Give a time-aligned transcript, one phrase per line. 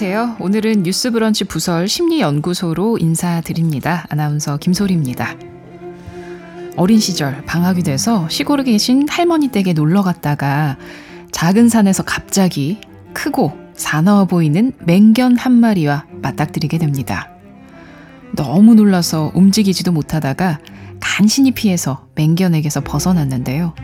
[0.00, 0.36] 안녕하세요.
[0.38, 4.06] 오늘은 뉴스브런치 부설 심리연구소로 인사드립니다.
[4.08, 5.34] 아나운서 김소리입니다.
[6.76, 10.76] 어린 시절 방학이 돼서 시골에 계신 할머니 댁에 놀러 갔다가
[11.32, 12.78] 작은 산에서 갑자기
[13.12, 17.30] 크고 사나워 보이는 맹견 한 마리와 맞닥뜨리게 됩니다.
[18.36, 20.60] 너무 놀라서 움직이지도 못하다가
[21.00, 23.74] 간신히 피해서 맹견에게서 벗어났는데요.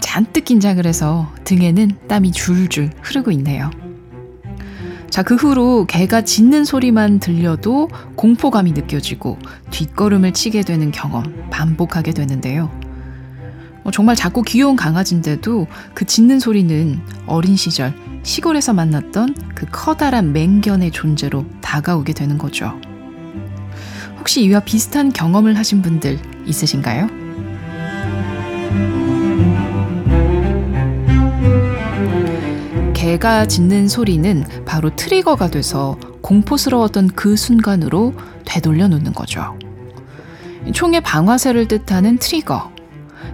[0.00, 3.72] 잔뜩 긴장을 해서 등에는 땀이 줄줄 흐르고 있네요.
[5.12, 9.36] 자, 그 후로 개가 짖는 소리만 들려도 공포감이 느껴지고
[9.70, 12.70] 뒷걸음을 치게 되는 경험 반복하게 되는데요.
[13.84, 20.92] 어, 정말 작고 귀여운 강아지인데도 그 짖는 소리는 어린 시절 시골에서 만났던 그 커다란 맹견의
[20.92, 22.80] 존재로 다가오게 되는 거죠.
[24.18, 27.08] 혹시 이와 비슷한 경험을 하신 분들 있으신가요?
[33.02, 38.14] 개가 짖는 소리는 바로 트리거가 돼서 공포스러웠던 그 순간으로
[38.44, 39.58] 되돌려 놓는 거죠.
[40.72, 42.70] 총의 방아쇠를 뜻하는 트리거.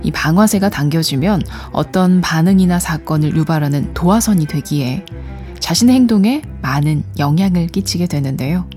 [0.02, 5.05] 이 방아쇠가 당겨지면 어떤 반응이나 사건을 유발하는 도화선이 되기에
[5.61, 8.70] 자신의 행동에 많은 영향을 끼치게 되는데요.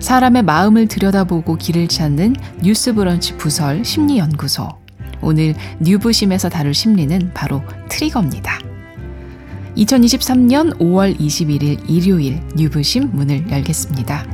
[0.00, 4.70] 사람의 마음을 들여다보고 길을 찾는 뉴스 브런치 부설 심리연구소.
[5.22, 8.69] 오늘 뉴부심에서 다룰 심리는 바로 트리거입니다.
[9.76, 14.26] 2023년 5월 21일 일요일 뉴부심 문을 열겠습니다.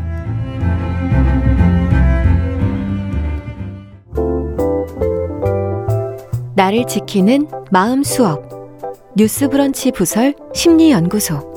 [6.54, 8.48] 나를 지키는 마음 수업
[9.16, 11.55] 뉴스 브런치 부설 심리 연구소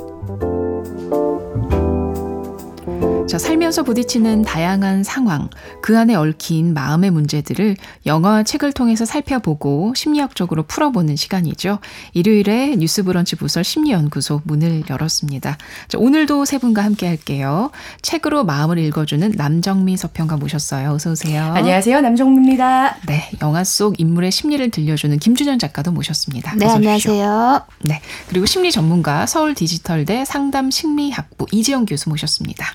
[3.30, 5.52] 자, 살면서 부딪히는 다양한 상황,
[5.84, 11.78] 그 안에 얽힌 마음의 문제들을 영화와 책을 통해서 살펴보고 심리학적으로 풀어보는 시간이죠.
[12.14, 15.60] 일요일에 뉴스 브런치 부설 심리연구소 문을 열었습니다.
[15.88, 17.70] 자, 오늘도 세 분과 함께 할게요.
[18.02, 20.94] 책으로 마음을 읽어주는 남정미 서평가 모셨어요.
[20.94, 21.54] 어서 오세요.
[21.54, 22.02] 안녕하세요.
[22.02, 22.98] 남정미입니다.
[23.06, 26.56] 네, 영화 속 인물의 심리를 들려주는 김준현 작가도 모셨습니다.
[26.56, 27.62] 네, 안녕하세요.
[27.82, 32.66] 네, 그리고 심리 전문가 서울 디지털대 상담 심리학부 이지영 교수 모셨습니다.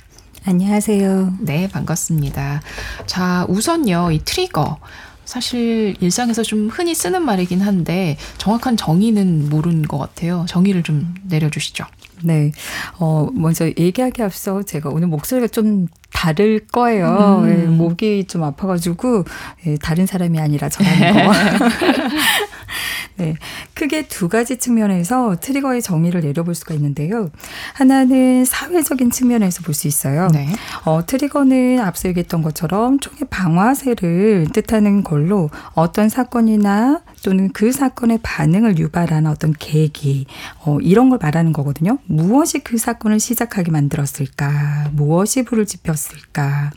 [0.47, 1.39] 안녕하세요.
[1.41, 2.61] 네, 반갑습니다.
[3.07, 4.79] 자, 우선요, 이 트리거.
[5.25, 10.45] 사실 일상에서 좀 흔히 쓰는 말이긴 한데 정확한 정의는 모르는 것 같아요.
[10.47, 11.87] 정의를 좀 내려주시죠.
[12.25, 12.53] 네.
[12.99, 17.41] 어, 먼저 얘기하기 앞서 제가 오늘 목소리가 좀 다를 거예요.
[17.43, 17.47] 음.
[17.47, 19.25] 네, 목이 좀 아파가지고
[19.65, 21.33] 네, 다른 사람이 아니라 저라는 거.
[23.17, 23.37] 네.
[23.75, 27.31] 크게 두 가지 측면에서 트리거의 정의를 내려볼 수가 있는데요.
[27.75, 30.29] 하나는 사회적인 측면에서 볼 수 있어요.
[30.33, 30.49] 네.
[30.85, 38.79] 어, 트리거는 앞서 얘기했던 것처럼 총의 방화쇠를 뜻하는 걸로 어떤 사건이나 또는 그 사건의 반응을
[38.79, 40.27] 유발하는 어떤 계기,
[40.65, 41.99] 어, 이런 걸 말하는 거거든요.
[42.07, 44.91] 무엇이 그 사건을 시작하게 만들었을까?
[44.93, 46.71] 무엇이 불을 지폈을까?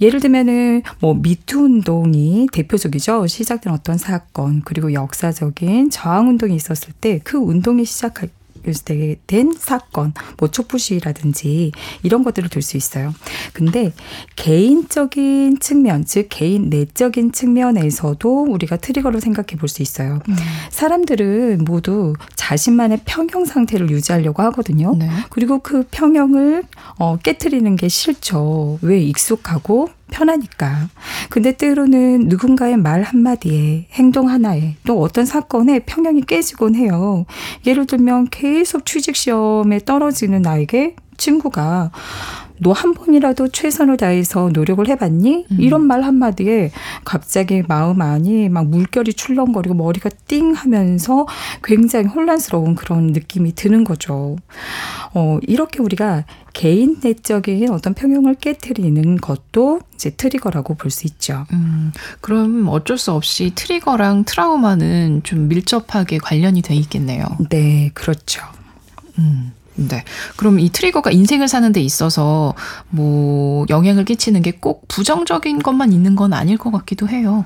[0.00, 3.26] 예를 들면은 뭐 미투 운동이 대표적이죠.
[3.26, 8.28] 시작된 어떤 사건 그리고 역사적인 저항 운동이 있었을 때 그 운동이 시작할
[9.26, 13.12] 된 사건, 뭐 촛불 시위라든지 이런 것들을 들 수 있어요.
[13.52, 13.92] 근데
[14.36, 20.20] 개인적인 측면, 즉 개인 내적인 측면에서도 우리가 트리거로 생각해 볼 수 있어요.
[20.28, 20.36] 음.
[20.70, 24.94] 사람들은 모두 자신만의 평형 상태를 유지하려고 하거든요.
[24.96, 25.08] 네.
[25.30, 26.62] 그리고 그 평형을
[26.98, 28.78] 어, 깨뜨리는 게 싫죠.
[28.82, 30.88] 왜 익숙하고 편하니까.
[31.30, 37.26] 근데 때로는 누군가의 말 한마디에 행동 하나에 또 어떤 사건에 평형이 깨지곤 해요.
[37.66, 41.90] 예를 들면 계속 취직 시험에 떨어지는 나에게 친구가
[42.60, 45.46] 너 한 번이라도 최선을 다해서 노력을 해봤니?
[45.50, 45.56] 음.
[45.60, 46.70] 이런 말 한마디에
[47.04, 51.26] 갑자기 마음 안이 막 물결이 출렁거리고 머리가 띵 하면서
[51.64, 54.36] 굉장히 혼란스러운 그런 느낌이 드는 거죠.
[55.14, 61.46] 어, 이렇게 우리가 개인 내적인 어떤 평형을 깨뜨리는 것도 이제 트리거라고 볼 수 있죠.
[61.52, 67.24] 음, 그럼 어쩔 수 없이 트리거랑 트라우마는 좀 밀접하게 관련이 돼 있겠네요.
[67.50, 68.42] 네, 그렇죠.
[69.18, 69.52] 음.
[69.76, 70.04] 네.
[70.36, 72.54] 그럼 이 트리거가 인생을 사는 데 있어서
[72.90, 77.44] 뭐 영향을 끼치는 게 꼭 부정적인 것만 있는 건 아닐 것 같기도 해요.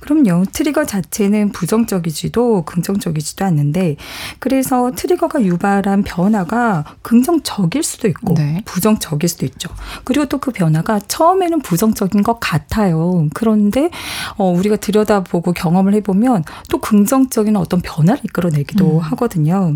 [0.00, 0.44] 그럼요.
[0.52, 3.96] 트리거 자체는 부정적이지도 긍정적이지도 않는데
[4.38, 8.62] 그래서 트리거가 유발한 변화가 긍정적일 수도 있고 네.
[8.64, 9.68] 부정적일 수도 있죠.
[10.04, 13.28] 그리고 또 그 변화가 처음에는 부정적인 것 같아요.
[13.32, 13.88] 그런데
[14.36, 19.00] 어 우리가 들여다보고 경험을 해보면 또 긍정적인 어떤 변화를 이끌어내기도 음.
[19.00, 19.74] 하거든요.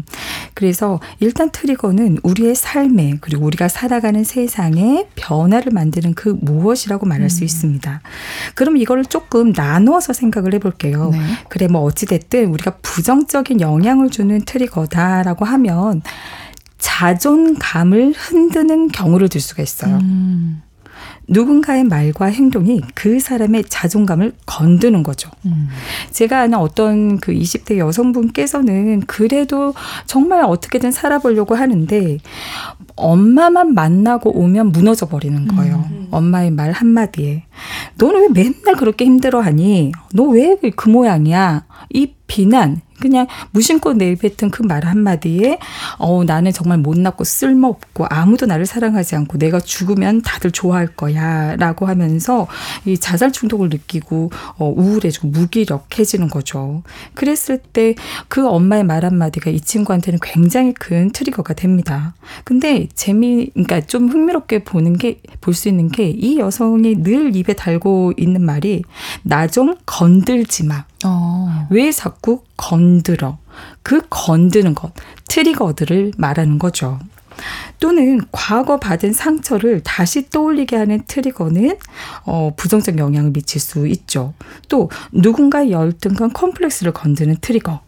[0.52, 7.26] 그래서 일단 트리거 사건은 우리의 삶에 그리고 우리가 살아가는 세상에 변화를 만드는 그 무엇이라고 말할
[7.26, 7.29] 음.
[7.29, 8.02] 수 있습니다.
[8.55, 11.11] 그럼 이거를 조금 나누어서 생각을 해볼게요.
[11.11, 11.19] 네.
[11.49, 16.02] 그래 뭐 어찌 됐든 우리가 부정적인 영향을 주는 트리거다라고 하면
[16.79, 19.96] 자존감을 흔드는 경우를 들 수가 있어요.
[19.96, 20.62] 음.
[21.28, 25.30] 누군가의 말과 행동이 그 사람의 자존감을 건드는 거죠.
[25.44, 25.69] 음.
[26.10, 29.75] 제가 아는 어떤 그 20대 여성분께서는 그래도
[30.06, 32.19] 정말 어떻게든 살아보려고 하는데
[32.96, 35.84] 엄마만 만나고 오면 무너져 버리는 거예요.
[35.90, 36.08] 음.
[36.10, 37.44] 엄마의 말 한마디에.
[37.98, 39.92] 너는 왜 맨날 그렇게 힘들어 하니?
[40.14, 41.64] 너 왜 그 모양이야?
[41.90, 45.58] 이 비난, 그냥 무심코 내뱉은 그 말 한마디에
[45.98, 52.46] 어 나는 정말 못났고 쓸모없고 아무도 나를 사랑하지 않고 내가 죽으면 다들 좋아할 거야라고 하면서
[52.84, 56.82] 이 자살 중독을 느끼고 어 우울해지고 무기력해지는 거죠.
[57.14, 57.94] 그랬을 때
[58.28, 62.14] 그 엄마의 말 한마디가 이 친구한테는 굉장히 큰 트리거가 됩니다.
[62.44, 67.54] 근데 재미 그러니까 좀 흥미롭게 보는 게 볼 수 있는 게 이 여성이 늘 입에
[67.54, 68.82] 달고 있는 말이
[69.22, 70.84] 나 좀 건들지 마.
[71.04, 71.66] 어.
[71.70, 73.38] 왜 자꾸 건들어?
[73.82, 74.92] 그 건드는 것,
[75.28, 76.98] 트리거들을 말하는 거죠.
[77.78, 81.76] 또는 과거 받은 상처를 다시 떠올리게 하는 트리거는
[82.24, 84.34] 어, 부정적 영향을 미칠 수 있죠.
[84.68, 87.80] 또 누군가의 열등감 컴플렉스를 건드는 트리거.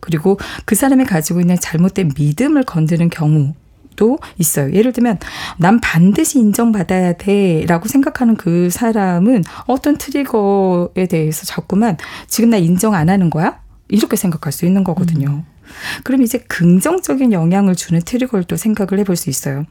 [0.00, 3.54] 그리고 그 사람이 가지고 있는 잘못된 믿음을 건드는 경우
[3.96, 4.72] 도 있어요.
[4.72, 5.18] 예를 들면
[5.58, 11.96] 난 반드시 인정받아야 돼라고 생각하는 그 사람은 어떤 트리거에 대해서 자꾸만
[12.26, 13.60] 지금 나 인정 안 하는 거야?
[13.88, 15.28] 이렇게 생각할 수 있는 거거든요.
[15.28, 15.54] 음.
[16.02, 19.64] 그럼 이제 긍정적인 영향을 주는 트리거를 또 생각을 해볼 수 있어요.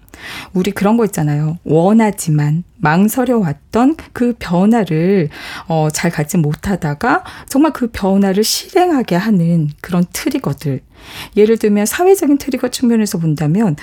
[0.53, 1.57] 우리 그런 거 있잖아요.
[1.63, 5.29] 원하지만 망설여 왔던 그 변화를
[5.67, 10.81] 어, 잘 갖지 못하다가 정말 그 변화를 실행하게 하는 그런 트리거들.
[11.35, 13.75] 예를 들면 사회적인 트리거 측면에서 본다면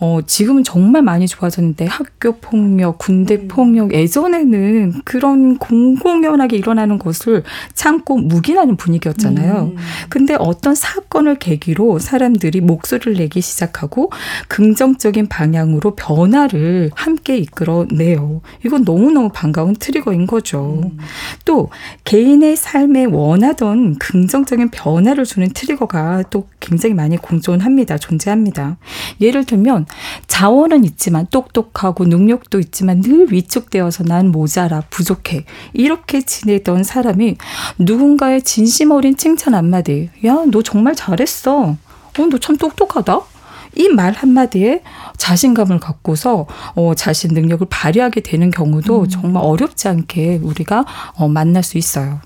[0.00, 3.48] 어 지금은 정말 많이 좋아졌는데 학교 폭력, 군대 음.
[3.48, 7.42] 폭력 예전에는 그런 공공연하게 일어나는 것을
[7.74, 9.72] 참고 묵인하는 분위기였잖아요.
[9.74, 9.76] 음.
[10.08, 14.10] 근데 어떤 사건을 계기로 사람들이 목소리를 내기 시작하고
[14.48, 18.40] 긍정적인 방향으로 변화를 함께 이끌어내요.
[18.64, 20.82] 이건 너무너무 반가운 트리거인 거죠.
[20.84, 20.98] 음.
[21.44, 21.70] 또
[22.04, 27.98] 개인의 삶에 원하던 긍정적인 변화를 주는 트리거가 또 굉장히 많이 공존합니다.
[27.98, 28.76] 존재합니다.
[29.20, 29.86] 예를 들면
[30.28, 35.44] 자원은 있지만 똑똑하고 능력도 있지만 늘 위축되어서 난 모자라 부족해
[35.74, 37.36] 이렇게 지내던 사람이
[37.78, 41.52] 누군가의 진심 어린 칭찬 한마디 야 너 정말 잘했어.
[41.62, 41.76] 어,
[42.30, 43.20] 너 참 똑똑하다.
[43.74, 44.82] 이말 한마디에
[45.16, 49.08] 자신감을 갖고서 어, 자신 능력을 발휘하게 되는 경우도 음.
[49.08, 52.20] 정말 어렵지 않게 우리가 어, 만날 수 있어요.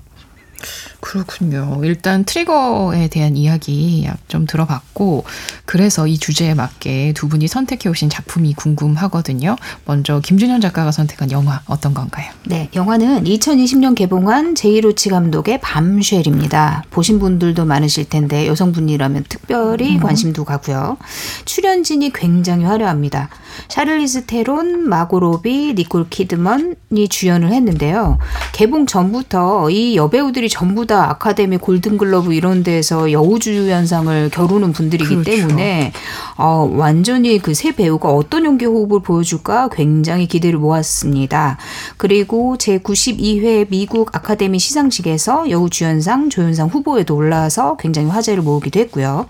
[0.99, 1.79] 그렇군요.
[1.83, 5.25] 일단 트리거에 대한 이야기 좀 들어봤고,
[5.65, 9.55] 그래서 이 주제에 맞게 두 분이 선택해 오신 작품이 궁금하거든요.
[9.85, 12.31] 먼저 김준현 작가가 선택한 영화 어떤 건가요?
[12.45, 16.83] 네, 영화는 2020년 개봉한 제이로치 감독의 밤쉘입니다.
[16.89, 19.99] 보신 분들도 많으실 텐데 여성분이라면 특별히 음.
[19.99, 20.97] 관심도 가고요.
[21.45, 23.29] 출연진이 굉장히 화려합니다.
[23.67, 28.17] 샤를리즈 테론, 마고 로비, 니콜 키드먼이 주연을 했는데요.
[28.53, 35.31] 개봉 전부터 이 여배우들이 전부 다 아카데미 골든글러브 이런 데서 여우주연상을 겨루는 분들이기 그렇죠.
[35.31, 35.91] 때문에
[36.37, 41.57] 어, 완전히 그 세 배우가 어떤 연기 호흡을 보여줄까 굉장히 기대를 모았습니다.
[41.97, 49.25] 그리고 제 92회 미국 아카데미 시상식에서 여우주연상, 조연상 후보에도 올라와서 굉장히 화제를 모으기도 했고요.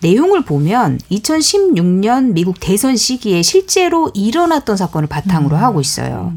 [0.00, 5.62] 내용을 보면 2016년 미국 대선 시기에 실제로 일어났던 사건을 바탕으로 음.
[5.62, 6.32] 하고 있어요.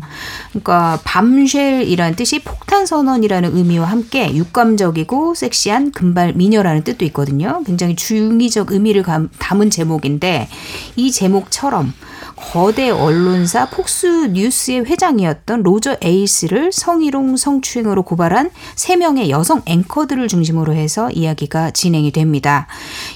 [0.49, 7.61] 그러니까 밤쉘이라는 뜻이 폭탄 선언이라는 의미와 함께 육감적이고 섹시한 금발 미녀라는 뜻도 있거든요.
[7.65, 9.03] 굉장히 중의적 의미를
[9.37, 10.49] 담은 제목인데
[10.95, 11.93] 이 제목처럼
[12.39, 21.11] 거대 언론사 폭스 뉴스의 회장이었던 로저 에이스를 성희롱 성추행으로 고발한 3명의 여성 앵커들을 중심으로 해서
[21.11, 22.67] 이야기가 진행이 됩니다.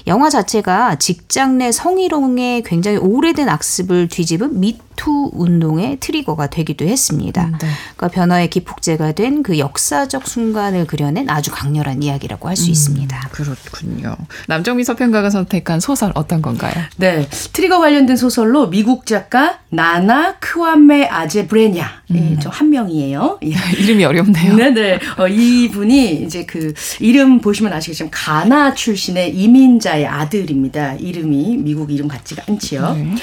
[0.06, 4.60] 영화 자체가 직장 내 성희롱의 굉장히 오래된 악습을 뒤집은
[4.94, 7.44] 미투 운동의 트리거가 되기도 했습니다.
[7.44, 7.68] 음, 네.
[7.96, 13.28] 그러니까 변화의 기폭제가 된 그 역사적 순간을 그려낸 아주 강렬한 이야기라고 할수 음, 있습니다.
[13.32, 14.16] 그렇군요.
[14.48, 16.72] 남정미 서평가가 선택한 소설 어떤 건가요?
[16.96, 17.28] 네.
[17.52, 22.38] 트리거 관련된 소설로 미국 작가 나나 크와메 아제 브레냐 음.
[22.40, 23.40] 저한 명이에요.
[23.42, 23.48] 예.
[23.78, 24.56] 이름이 어렵네요.
[24.56, 25.00] 네네.
[25.18, 30.94] 어, 이분이 이제 그 이름 보시면 아시겠지만 가나 출신의 이민자의 아들입니다.
[30.94, 32.94] 이름이 미국 이름 같지가 않지요.
[32.94, 33.14] 네.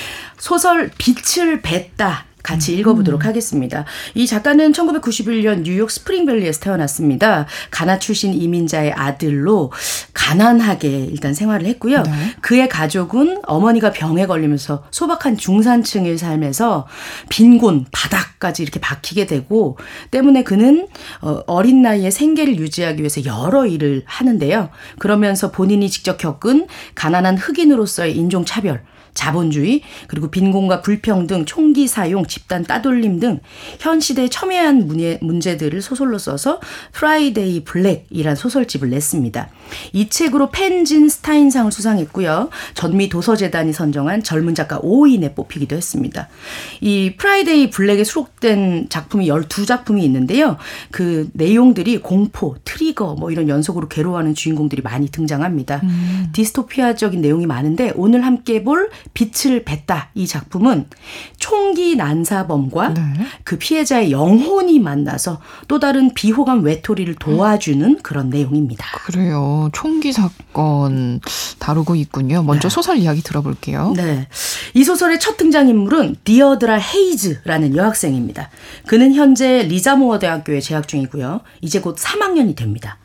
[0.41, 2.25] 소설 빛을 뱉다.
[2.43, 3.27] 같이 읽어보도록 음.
[3.27, 3.85] 하겠습니다.
[4.15, 7.45] 이 작가는 1991년 뉴욕 스프링밸리에서 태어났습니다.
[7.69, 9.71] 가나 출신 이민자의 아들로
[10.13, 12.01] 가난하게 일단 생활을 했고요.
[12.01, 12.11] 네.
[12.41, 16.87] 그의 가족은 어머니가 병에 걸리면서 소박한 중산층의 삶에서
[17.29, 19.77] 빈곤, 바닥까지 이렇게 박히게 되고
[20.09, 20.87] 때문에 그는
[21.21, 24.69] 어, 어린 나이에 생계를 유지하기 위해서 여러 일을 하는데요.
[24.97, 33.19] 그러면서 본인이 직접 겪은 가난한 흑인으로서의 인종차별, 자본주의, 그리고 빈곤과 불평등, 총기 사용, 집단 따돌림
[33.19, 33.39] 등
[33.79, 34.87] 현 시대의 첨예한
[35.21, 36.59] 문제 들을 소설로 써서
[36.93, 39.49] 프라이데이 블랙이란 소설집을 냈습니다.
[39.93, 42.49] 이 책으로 펜 진 스타인상을 수상했고요.
[42.73, 46.27] 전미 도서재단이 선정한 젊은 작가 5인에 뽑히기도 했습니다.
[46.81, 50.57] 이 프라이데이 블랙에 수록된 작품이 12작품이 있는데요.
[50.91, 55.81] 그 내용들이 공포, 트리거 뭐 이런 연속으로 괴로워하는 주인공들이 많이 등장합니다.
[55.83, 56.27] 음.
[56.33, 60.87] 디스토피아적인 내용이 많은데 오늘 함께 볼 빛을 뱉다 이 작품은
[61.37, 63.01] 총기 난사범과 네.
[63.43, 68.85] 그 피해자의 영혼이 만나서 또 다른 비호감 외톨이를 도와주는 그런 내용입니다.
[69.05, 69.69] 그래요.
[69.73, 71.19] 총기 사건
[71.59, 72.43] 다루고 있군요.
[72.43, 72.73] 먼저 네.
[72.73, 73.93] 소설 이야기 들어볼게요.
[73.95, 74.27] 네.
[74.73, 78.49] 이 소설의 첫 등장인물은 디어드라 헤이즈라는 여학생입니다.
[78.85, 81.41] 그는 현재 리자모어 대학교에 재학 중이고요.
[81.61, 82.97] 이제 곧 3학년이 됩니다.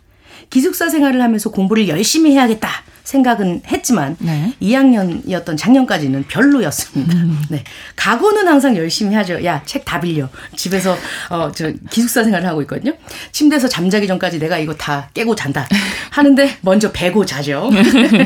[0.51, 2.69] 기숙사 생활을 하면서 공부를 열심히 해야겠다
[3.07, 4.53] 생각은 했지만 네.
[4.61, 7.15] 2학년이었던 작년까지는 별로였습니다.
[7.15, 7.41] 음.
[7.49, 7.63] 네.
[7.95, 9.43] 각오는 항상 열심히 하죠.
[9.45, 10.29] 야, 책 다 빌려.
[10.57, 10.97] 집에서
[11.31, 12.93] 어 저 기숙사 생활을 하고 있거든요.
[13.31, 15.67] 침대에서 잠자기 전까지 내가 이거 다 깨고 잔다.
[16.11, 17.71] 하는데 먼저 베고 자죠.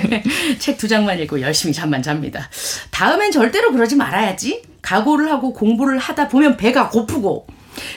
[0.58, 2.48] 책 두 장만 읽고 열심히 잠만 잡니다.
[2.90, 4.62] 다음엔 절대로 그러지 말아야지.
[4.80, 7.46] 각오를 하고 공부를 하다 보면 배가 고프고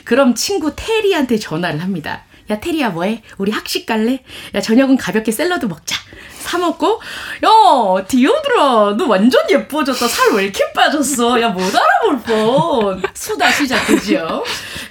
[0.04, 2.24] 그럼 친구 테리한테 전화를 합니다.
[2.50, 3.22] 야 테리야 뭐해?
[3.38, 4.20] 우리 학식 갈래?
[4.54, 5.96] 야 저녁은 가볍게 샐러드 먹자.
[6.44, 7.00] 사 먹고
[7.42, 10.06] 야 디오드라 너 완전 예뻐졌다.
[10.06, 11.40] 살 왜 이렇게 빠졌어?
[11.40, 13.02] 야 못 알아볼 뻔.
[13.14, 14.44] 수다 시작되죠.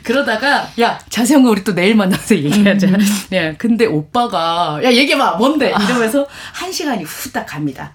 [0.04, 2.88] 그러다가 야 자세한 거 우리 또 내일 만나서 얘기하자.
[2.88, 3.00] 음.
[3.34, 5.70] 야 근데 오빠가 야 얘기해봐 뭔데?
[5.70, 7.94] 이러면서 한 시간이 후딱 갑니다.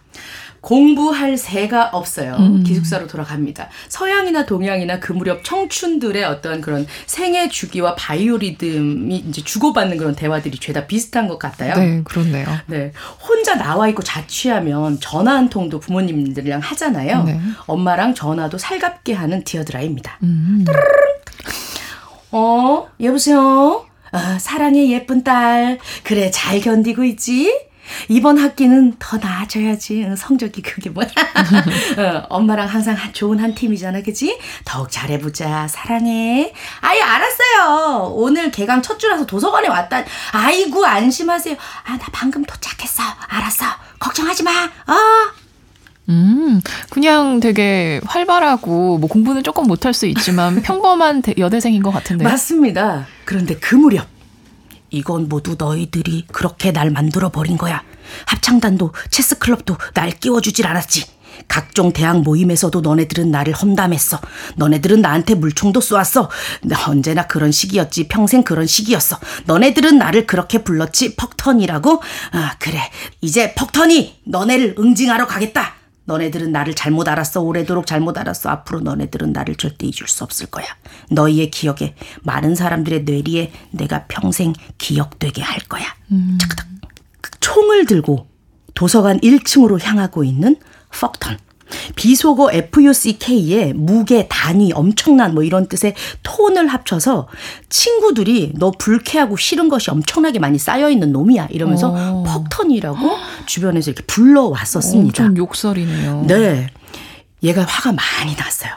[0.68, 2.36] 공부할 새가 없어요.
[2.38, 2.62] 음.
[2.62, 3.70] 기숙사로 돌아갑니다.
[3.88, 10.86] 서양이나 동양이나 그 무렵 청춘들의 어떤 그런 생애 주기와 바이오리듬이 이제 주고받는 그런 대화들이 죄다
[10.86, 11.74] 비슷한 것 같아요.
[11.74, 12.46] 네, 그렇네요.
[12.66, 12.92] 네.
[13.26, 17.24] 혼자 나와 있고 자취하면 전화 한 통도 부모님들이랑 하잖아요.
[17.24, 17.40] 네.
[17.64, 20.18] 엄마랑 전화도 살갑게 하는 디어드라입니다.
[20.22, 20.66] 음.
[22.30, 23.86] 어, 여보세요?
[24.10, 25.78] 아, 사랑의 예쁜 딸.
[26.02, 27.67] 그래, 잘 견디고 있지?
[28.08, 30.06] 이번 학기는 더 나아져야지.
[30.16, 31.08] 성적이 그게 뭐야.
[31.98, 34.02] 어, 엄마랑 항상 좋은 한 팀이잖아.
[34.02, 34.38] 그지?
[34.64, 35.68] 더욱 잘해보자.
[35.68, 36.52] 사랑해.
[36.80, 38.12] 아예 알았어요.
[38.14, 40.04] 오늘 개강 첫 주라서 도서관에 왔다.
[40.32, 41.56] 아이고, 안심하세요.
[41.84, 43.02] 아, 나 방금 도착했어.
[43.28, 43.64] 알았어.
[43.98, 44.50] 걱정하지 마.
[44.50, 44.94] 어?
[46.08, 52.28] 음, 그냥 되게 활발하고 뭐 공부는 조금 못할 수 있지만 평범한 여대생인 것 같은데요.
[52.28, 53.06] 맞습니다.
[53.24, 54.06] 그런데 그 무렵
[54.90, 57.82] 이건 모두 너희들이 그렇게 날 만들어 버린 거야.
[58.26, 61.18] 합창단도 체스클럽도 날 끼워주질 않았지.
[61.46, 64.20] 각종 대학 모임에서도 너네들은 나를 험담했어.
[64.56, 66.30] 너네들은 나한테 물총도 쏘았어.
[66.88, 68.08] 언제나 그런 시기였지.
[68.08, 69.18] 평생 그런 시기였어.
[69.46, 71.14] 너네들은 나를 그렇게 불렀지.
[71.16, 72.02] 퍽턴이라고?
[72.32, 72.80] 아, 그래.
[73.20, 75.77] 이제 퍽턴이 너네를 응징하러 가겠다.
[76.08, 77.42] 너네들은 나를 잘못 알았어.
[77.42, 78.48] 오래도록 잘못 알았어.
[78.48, 80.64] 앞으로 너네들은 나를 절대 잊을 수 없을 거야.
[81.10, 85.84] 너희의 기억에 많은 사람들의 뇌리에 내가 평생 기억되게 할 거야.
[86.10, 86.38] 음.
[86.40, 86.66] 착각.
[87.40, 88.26] 총을 들고
[88.74, 90.56] 도서관 1층으로 향하고 있는
[90.90, 91.36] 퍽턴.
[91.96, 97.28] 비속어 FUCK의 무게, 단위, 엄청난 뭐 이런 뜻의 톤을 합쳐서
[97.68, 102.24] 친구들이 너 불쾌하고 싫은 것이 엄청나게 많이 쌓여있는 놈이야 이러면서 어.
[102.26, 102.98] 퍽턴이라고
[103.46, 105.24] 주변에서 이렇게 불러왔었습니다.
[105.24, 106.24] 엄청 욕설이네요.
[106.26, 106.68] 네.
[107.42, 108.72] 얘가 화가 많이 났어요.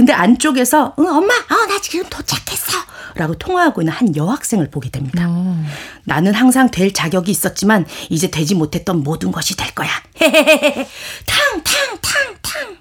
[0.00, 2.78] 근데 안쪽에서 응 엄마 어 나 지금 도착했어
[3.16, 5.26] 라고 통화하고 있는 한 여학생을 보게 됩니다.
[5.28, 5.62] 어.
[6.04, 9.90] 나는 항상 될 자격이 있었지만 이제 되지 못했던 모든 것이 될 거야.
[10.20, 10.88] 헤헤헤헤
[11.26, 12.76] 탕탕탕탕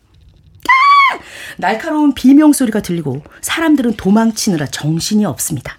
[1.57, 5.77] 날카로운 비명 소리가 들리고 사람들은 도망치느라 정신이 없습니다.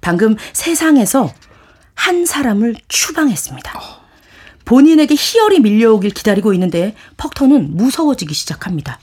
[0.00, 1.32] 방금 세상에서
[1.94, 3.80] 한 사람을 추방했습니다.
[4.64, 8.98] 본인에게 희열이 밀려오길 기다리고 있는데 퍽터는 무서워지기 시작합니다.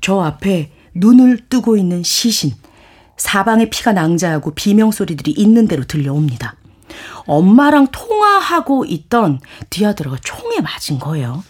[0.00, 2.52] 저 앞에 눈을 뜨고 있는 시신.
[3.16, 6.56] 사방에 피가 낭자하고 비명소리들이 있는 대로 들려옵니다.
[7.26, 11.44] 엄마랑 통화하고 있던 디아드라가 총에 맞은 거예요.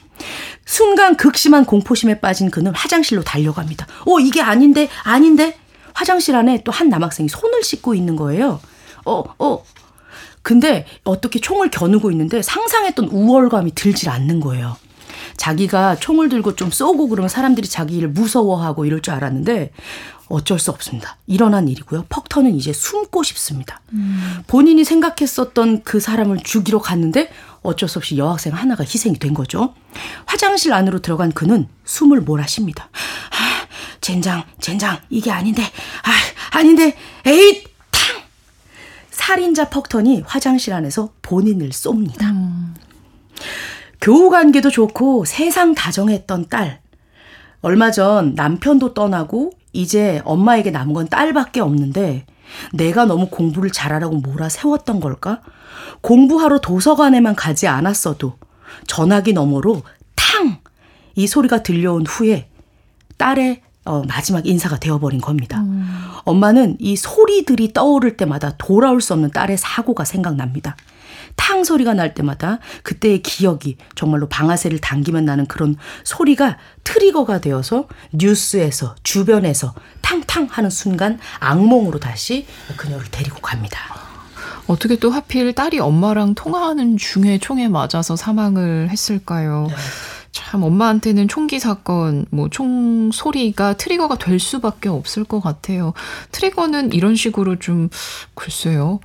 [0.67, 3.87] 순간 극심한 공포심에 빠진 그는 화장실로 달려갑니다.
[4.07, 5.59] 어, 이게 아닌데, 아닌데?
[5.95, 8.61] 화장실 안에 또 한 남학생이 손을 씻고 있는 거예요.
[9.05, 9.65] 어, 어.
[10.43, 14.77] 근데 어떻게 총을 겨누고 있는데 상상했던 우월감이 들질 않는 거예요.
[15.37, 19.73] 자기가 총을 들고 좀 쏘고 그러면 사람들이 자기를 무서워하고 이럴 줄 알았는데
[20.29, 21.19] 어쩔 수 없습니다.
[21.27, 22.07] 일어난 일이고요.
[22.09, 23.81] 퍽터는 이제 숨고 싶습니다.
[23.93, 24.43] 음.
[24.47, 27.31] 본인이 생각했었던 그 사람을 죽이러 갔는데
[27.63, 29.75] 어쩔 수 없이 여학생 하나가 희생이 된 거죠.
[30.27, 32.85] 화장실 안으로 들어간 그는 숨을 몰아쉽니다.
[32.85, 33.67] 아,
[34.01, 36.97] 젠장, 젠장, 이게 아닌데, 아, 아닌데,
[37.27, 37.65] 에잇!
[37.91, 38.23] 탕!
[39.11, 42.23] 살인자 퍽턴이 화장실 안에서 본인을 쏩니다.
[42.31, 42.75] 음.
[44.03, 46.81] 교우 관계도 좋고 세상 다정했던 딸.
[47.61, 52.27] 얼마 전 남편도 떠나고 이제 엄마에게 남은 건 딸밖에 없는데
[52.73, 55.41] 내가 너무 공부를 잘하라고 몰아 세웠던 걸까?
[56.01, 58.35] 공부하러 도서관에만 가지 않았어도
[58.89, 59.83] 전화기 너머로
[60.17, 60.59] 탕!
[61.15, 62.49] 이 소리가 들려온 후에
[63.19, 65.61] 딸의 어, 마지막 인사가 되어버린 겁니다.
[65.61, 65.89] 음.
[66.25, 70.77] 엄마는 이 소리들이 떠오를 때마다 돌아올 수 없는 딸의 사고가 생각납니다.
[71.63, 78.97] 탕 소리가 날 때마다 그때의 기억이 정말로 방아쇠를 당기면 나는 그런 소리가 트리거가 되어서 뉴스에서
[79.05, 83.79] 주변에서 탕탕 하는 순간 악몽으로 다시 그녀를 데리고 갑니다.
[84.67, 89.67] 어떻게 또 하필 딸이 엄마랑 통화하는 중에 총에 맞아서 사망을 했을까요?
[89.69, 89.77] 네.
[90.33, 95.93] 참 엄마한테는 총기 사건, 뭐 총 소리가 트리거가 될 수밖에 없을 것 같아요.
[96.33, 97.89] 트리거는 이런 식으로 좀
[98.35, 98.99] 글쎄요,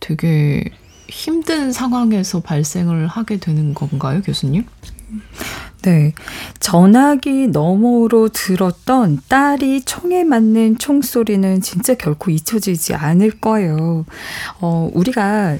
[0.00, 0.64] 되게
[1.10, 4.64] 힘든 상황에서 발생을 하게 되는 건가요, 교수님?
[5.82, 6.12] 네.
[6.58, 14.04] 전화기 너머로 들었던 딸이 총에 맞는 총소리는 진짜 결코 잊혀지지 않을 거예요.
[14.60, 15.56] 어, 우리가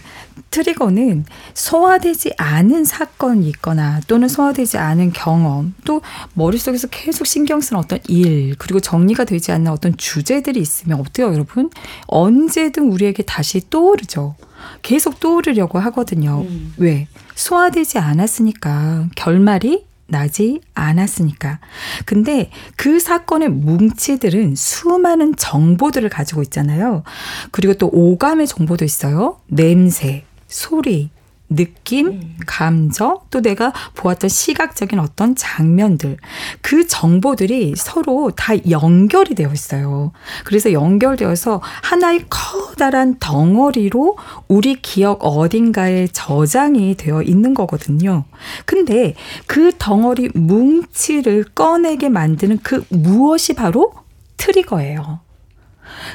[0.51, 6.03] 트리거는 소화되지 않은 사건이 있거나 또는 소화되지 않은 경험, 또
[6.35, 11.71] 머릿속에서 계속 신경 쓰는 어떤 일, 그리고 정리가 되지 않는 어떤 주제들이 있으면 어때요, 여러분?
[12.09, 14.35] 언제든 우리에게 다시 떠오르죠.
[14.83, 16.45] 계속 떠오르려고 하거든요.
[16.49, 16.75] 음.
[16.77, 17.09] 왜?
[17.35, 21.61] 소화되지 않았으니까 결말이 나지 않았으니까.
[22.05, 27.05] 근데 그 사건의 뭉치들은 수많은 정보들을 가지고 있잖아요.
[27.53, 29.39] 그리고 또 오감의 정보도 있어요.
[29.47, 31.11] 냄새, 소리,
[31.51, 32.37] 느낌, 음.
[32.47, 36.17] 감정, 또 내가 보았던 시각적인 어떤 장면들,
[36.63, 40.13] 그 정보들이 서로 다 연결이 되어 있어요.
[40.45, 48.25] 그래서 연결되어서 하나의 커다란 덩어리로 우리 기억 어딘가에 저장이 되어 있는 거거든요.
[48.65, 49.15] 근데
[49.47, 53.93] 그 덩어리 뭉치를 꺼내게 만드는 그 무엇이 바로
[54.37, 55.21] 트리거예요.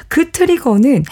[0.08, 1.04] 그 트리거는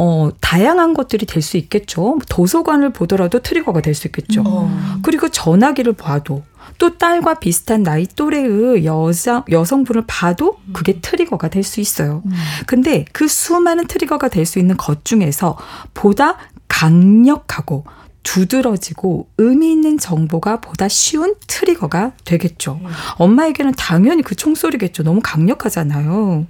[0.00, 2.18] 어, 다양한 것들이 될 수 있겠죠.
[2.28, 4.42] 도서관을 보더라도 트리거가 될 수 있겠죠.
[4.42, 5.00] 음.
[5.02, 6.42] 그리고 전화기를 봐도
[6.78, 12.22] 또 딸과 비슷한 나이 또래의 여성, 여성분을 봐도 그게 트리거가 될 수 있어요.
[12.26, 12.32] 음.
[12.66, 15.56] 근데 그 수많은 트리거가 될 수 있는 것 중에서
[15.94, 16.36] 보다
[16.68, 17.84] 강력하고
[18.22, 22.80] 두드러지고 의미 있는 정보가 보다 쉬운 트리거가 되겠죠.
[22.82, 22.88] 음.
[23.16, 25.02] 엄마에게는 당연히 그 총소리겠죠.
[25.02, 26.46] 너무 강력하잖아요.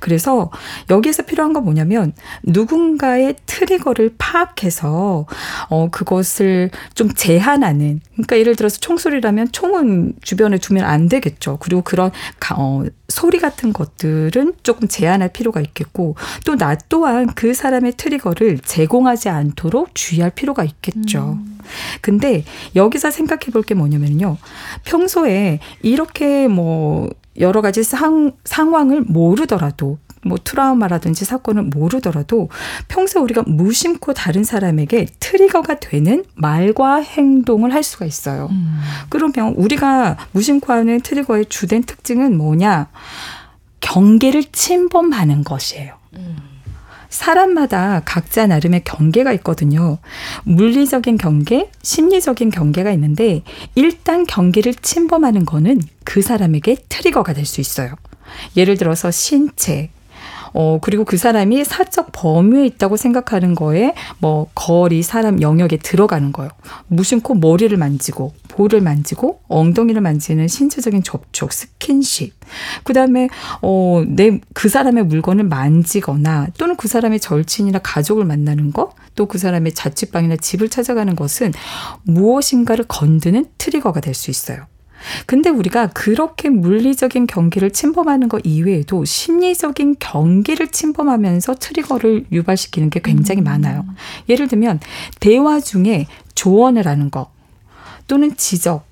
[0.00, 0.50] 그래서
[0.90, 5.26] 여기에서 필요한 건 뭐냐면 누군가의 트리거를 파악해서
[5.68, 11.58] 어 그것을 좀 제한하는 그러니까 예를 들어서 총소리라면 총은 주변에 두면 안 되겠죠.
[11.60, 12.10] 그리고 그런
[12.56, 19.28] 어 소리 같은 것들은 조금 제한할 필요가 있겠고 또 나 또한 그 사람의 트리거를 제공하지
[19.28, 21.38] 않도록 주의할 필요가 있겠죠.
[21.40, 21.58] 음.
[22.00, 22.44] 근데
[22.76, 24.36] 여기서 생각해 볼 게 뭐냐면요.
[24.84, 32.48] 평소에 이렇게 뭐 여러 가지 상, 상황을 모르더라도 뭐 트라우마라든지 사건을 모르더라도
[32.88, 38.48] 평소 우리가 무심코 다른 사람에게 트리거가 되는 말과 행동을 할 수가 있어요.
[38.50, 38.80] 음.
[39.08, 42.88] 그러면 우리가 무심코 하는 트리거의 주된 특징은 뭐냐?
[43.80, 45.94] 경계를 침범하는 것이에요.
[46.14, 46.36] 음.
[47.12, 49.98] 사람마다 각자 나름의 경계가 있거든요.
[50.44, 53.42] 물리적인 경계, 심리적인 경계가 있는데
[53.74, 57.94] 일단 경계를 침범하는 거는 그 사람에게 트리거가 될 수 있어요.
[58.56, 59.90] 예를 들어서 신체,
[60.52, 66.50] 어, 그리고 그 사람이 사적 범위에 있다고 생각하는 거에 뭐 거리, 사람 영역에 들어가는 거예요.
[66.88, 72.34] 무심코 머리를 만지고 볼을 만지고 엉덩이를 만지는 신체적인 접촉, 스킨십.
[72.84, 73.28] 그다음에
[73.62, 79.38] 어, 내 그 사람의 물건을 만지거나 또는 그 사람의 절친이나 가족을 만나는 것, 또 그
[79.38, 81.52] 사람의 자취방이나 집을 찾아가는 것은
[82.04, 84.66] 무엇인가를 건드는 트리거가 될 수 있어요.
[85.26, 93.42] 근데 우리가 그렇게 물리적인 경계를 침범하는 것 이외에도 심리적인 경계를 침범하면서 트리거를 유발시키는 게 굉장히
[93.42, 93.44] 음.
[93.44, 93.84] 많아요.
[94.28, 94.80] 예를 들면
[95.20, 97.30] 대화 중에 조언을 하는 거
[98.06, 98.84] 또는 지적.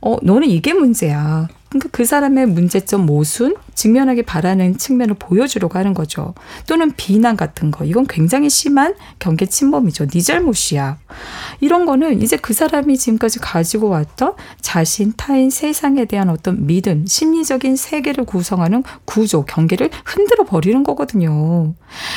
[0.00, 1.48] 어, 너는 이게 문제야.
[1.68, 6.34] 그러니까 그 사람의 문제점 모순, 직면하게 바라는 측면을 보여주려고 하는 거죠.
[6.66, 7.84] 또는 비난 같은 거.
[7.84, 10.06] 이건 굉장히 심한 경계 침범이죠.
[10.08, 10.98] 네 잘못이야.
[11.60, 17.76] 이런 거는 이제 그 사람이 지금까지 가지고 왔던 자신, 타인, 세상에 대한 어떤 믿음, 심리적인
[17.76, 21.74] 세계를 구성하는 구조, 경계를 흔들어 버리는 거거든요.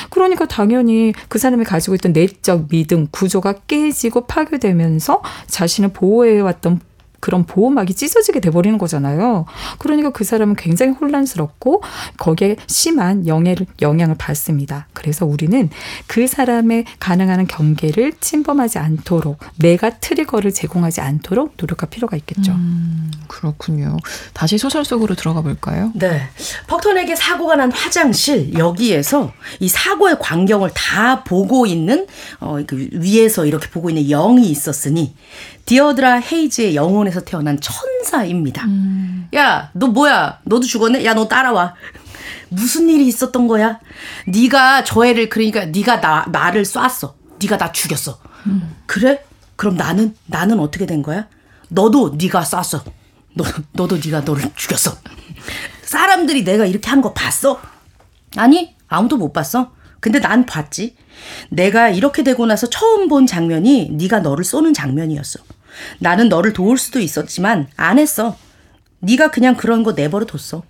[0.10, 6.80] 그러니까 당연히 그 사람이 가지고 있던 내적 믿음, 구조가 깨지고 파괴되면서 자신을 보호해왔던
[7.22, 9.46] 그런 보호막이 찢어지게 돼버리는 거잖아요.
[9.78, 11.82] 그러니까 그 사람은 굉장히 혼란스럽고
[12.18, 14.88] 거기에 심한 영향을, 영향을 받습니다.
[14.94, 15.70] 그래서 우리는
[16.08, 22.52] 그 사람의 가능한 경계를 침범하지 않도록 내가 트리거를 제공하지 않도록 노력할 필요가 있겠죠.
[22.54, 23.98] 음, 그렇군요.
[24.34, 25.92] 다시 소설 속으로 들어가 볼까요?
[25.94, 26.24] 네.
[26.68, 32.08] 퍽턴에게 사고가 난 화장실 여기에서 이 사고의 광경을 다 보고 있는
[32.40, 35.14] 어, 그 위에서 이렇게 보고 있는 영이 있었으니
[35.76, 38.66] 디어드라 헤이즈의 영혼에서 태어난 천사입니다.
[38.66, 39.30] 음.
[39.34, 40.40] 야, 너 뭐야?
[40.44, 41.06] 너도 죽었네?
[41.06, 41.76] 야, 너 따라와.
[42.50, 43.80] 무슨 일이 있었던 거야?
[44.28, 47.16] 네가 저 애를 그러니까 네가 나 나를 쐈어.
[47.42, 48.20] 네가 나 죽였어.
[48.48, 48.76] 음.
[48.86, 49.24] 그래?
[49.56, 51.28] 그럼 나는 나는 어떻게 된 거야?
[51.70, 52.84] 너도 네가 쐈어.
[53.36, 54.98] 너 너도 네가 너를 죽였어.
[55.84, 57.62] 사람들이 내가 이렇게 한 거 봤어?
[58.36, 59.72] 아니 아무도 못 봤어.
[60.02, 60.98] 근데 난 봤지.
[61.50, 65.40] 내가 이렇게 되고 나서 처음 본 장면이 네가 너를 쏘는 장면이었어.
[66.00, 68.38] 나는 너를 도울 수도 있었지만 안 했어.
[69.00, 70.64] 네가 그냥 그런 거 내버려 뒀어.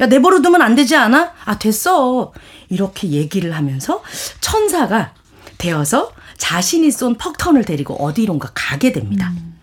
[0.00, 1.32] 야 내버려 두면 안 되지 않아?
[1.44, 2.32] 아 됐어.
[2.68, 4.02] 이렇게 얘기를 하면서
[4.40, 5.14] 천사가
[5.58, 9.32] 되어서 자신이 쏜 퍽턴을 데리고 어디론가 가게 됩니다.
[9.36, 9.58] 음.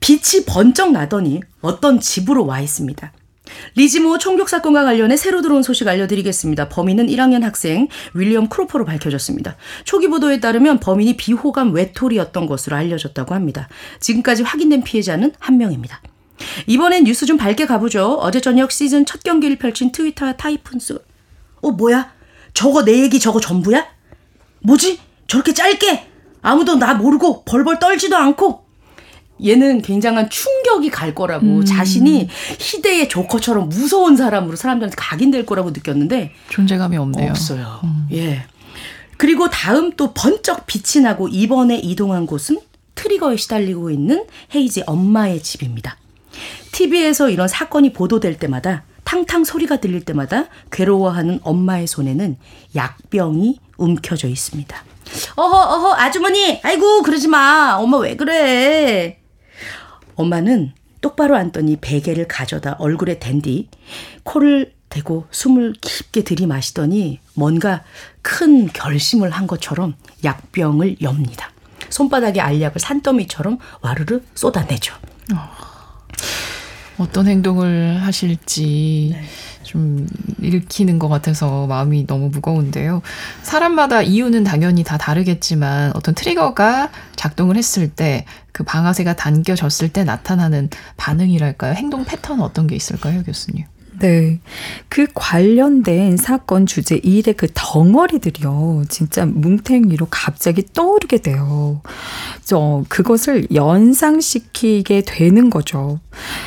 [0.00, 3.12] 빛이 번쩍 나더니 어떤 집으로 와 있습니다.
[3.74, 6.68] 리지모 총격 사건과 관련해 새로 들어온 소식 알려드리겠습니다.
[6.68, 9.56] 범인은 1학년 학생 윌리엄 크로퍼로 밝혀졌습니다.
[9.84, 13.68] 초기 보도에 따르면 범인이 비호감 외톨이였던 것으로 알려졌다고 합니다.
[14.00, 16.00] 지금까지 확인된 피해자는 한 명입니다.
[16.66, 18.18] 이번엔 뉴스 좀 밝게 가보죠.
[18.20, 20.98] 어제 저녁 시즌 첫 경기를 펼친 트위터 타이푼스.
[21.62, 22.12] 어 뭐야?
[22.52, 23.86] 저거 내 얘기 저거 전부야?
[24.60, 25.00] 뭐지?
[25.26, 26.08] 저렇게 짧게
[26.42, 28.65] 아무도 나 모르고 벌벌 떨지도 않고
[29.44, 31.64] 얘는 굉장한 충격이 갈 거라고 음.
[31.64, 37.30] 자신이 희대의 조커처럼 무서운 사람으로 사람들한테 각인될 거라고 느꼈는데 존재감이 없네요.
[37.30, 37.80] 없어요.
[37.84, 38.08] 음.
[38.12, 38.44] 예.
[39.16, 42.60] 그리고 다음 또 번쩍 빛이 나고 이번에 이동한 곳은
[42.94, 45.96] 트리거에 시달리고 있는 헤이지 엄마의 집입니다.
[46.72, 52.36] TV에서 이런 사건이 보도될 때마다 탕탕 소리가 들릴 때마다 괴로워하는 엄마의 손에는
[52.74, 54.84] 약병이 움켜져 있습니다.
[55.36, 59.20] 어허 어허 아주머니 아이고 그러지 마 엄마 왜 그래
[60.16, 63.68] 엄마는 똑바로 앉더니 베개를 가져다 얼굴에 댄 뒤
[64.24, 67.82] 코를 대고 숨을 깊게 들이마시더니 뭔가
[68.22, 71.50] 큰 결심을 한 것처럼 약병을 엽니다.
[71.90, 74.94] 손바닥에 알약을 산더미처럼 와르르 쏟아내죠.
[75.34, 75.38] 어,
[76.98, 79.24] 어떤 행동을 하실지 네.
[79.62, 80.06] 좀
[80.40, 83.02] 읽히는 것 같아서 마음이 너무 무거운데요.
[83.42, 88.24] 사람마다 이유는 당연히 다 다르겠지만 어떤 트리거가 작동을 했을 때
[88.56, 91.74] 그 방아쇠가 당겨졌을 때 나타나는 반응이랄까요?
[91.74, 93.66] 행동 패턴 어떤 게 있을까요, 교수님?
[93.98, 94.40] 네.
[94.88, 98.84] 그 관련된 사건 주제 일의 그 덩어리들이요.
[98.88, 101.80] 진짜 뭉탱이로 갑자기 떠오르게 돼요.
[102.44, 106.00] 저, 그것을 연상시키게 되는 거죠.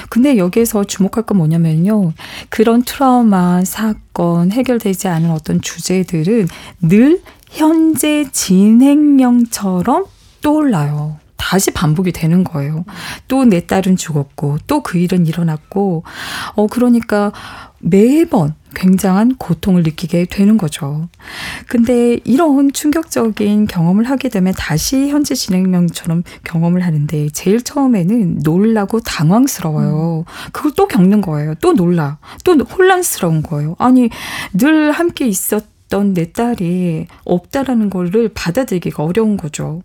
[0.09, 2.13] 근데 여기에서 주목할 건 뭐냐면요.
[2.49, 6.47] 그런 트라우마, 사건, 해결되지 않은 어떤 주제들은
[6.81, 10.05] 늘 현재 진행형처럼
[10.41, 11.17] 떠올라요.
[11.39, 12.85] 다시 반복이 되는 거예요.
[13.27, 16.03] 또 내 딸은 죽었고, 또 그 일은 일어났고,
[16.55, 17.31] 어, 그러니까
[17.79, 21.07] 매번 굉장한 고통을 느끼게 되는 거죠.
[21.67, 30.25] 근데 이런 충격적인 경험을 하게 되면 다시 현재 진행형처럼 경험을 하는데 제일 처음에는 놀라고 당황스러워요.
[30.51, 31.55] 그걸 또 겪는 거예요.
[31.55, 32.19] 또 놀라.
[32.43, 33.75] 또 혼란스러운 거예요.
[33.79, 34.09] 아니,
[34.53, 39.81] 늘 함께 있었 있던 내 딸이 없다라는 거를 받아들이기가 어려운 거죠.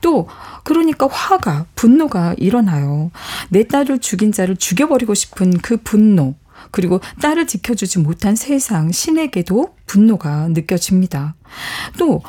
[0.00, 0.28] 또
[0.62, 3.10] 그러니까 화가 분노가 일어나요.
[3.48, 6.34] 내 딸을 죽인 자를 죽여버리고 싶은 그 분노.
[6.70, 11.34] 그리고 딸을 지켜주지 못한 세상, 신에게도 분노가 느껴집니다.
[11.98, 12.22] 또,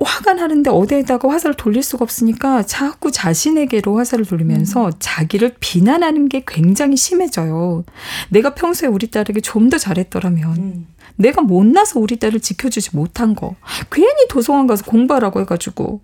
[0.00, 4.92] 화가 나는데 어디에다가 화살을 돌릴 수가 없으니까 자꾸 자신에게로 화살을 돌리면서 음.
[4.98, 7.84] 자기를 비난하는 게 굉장히 심해져요.
[8.30, 10.56] 내가 평소에 우리 딸에게 좀 더 잘했더라면.
[10.56, 10.86] 음.
[11.16, 13.54] 내가 못나서 우리 딸을 지켜주지 못한 거.
[13.90, 16.00] 괜히 도서관 가서 공부하라고 해가지고.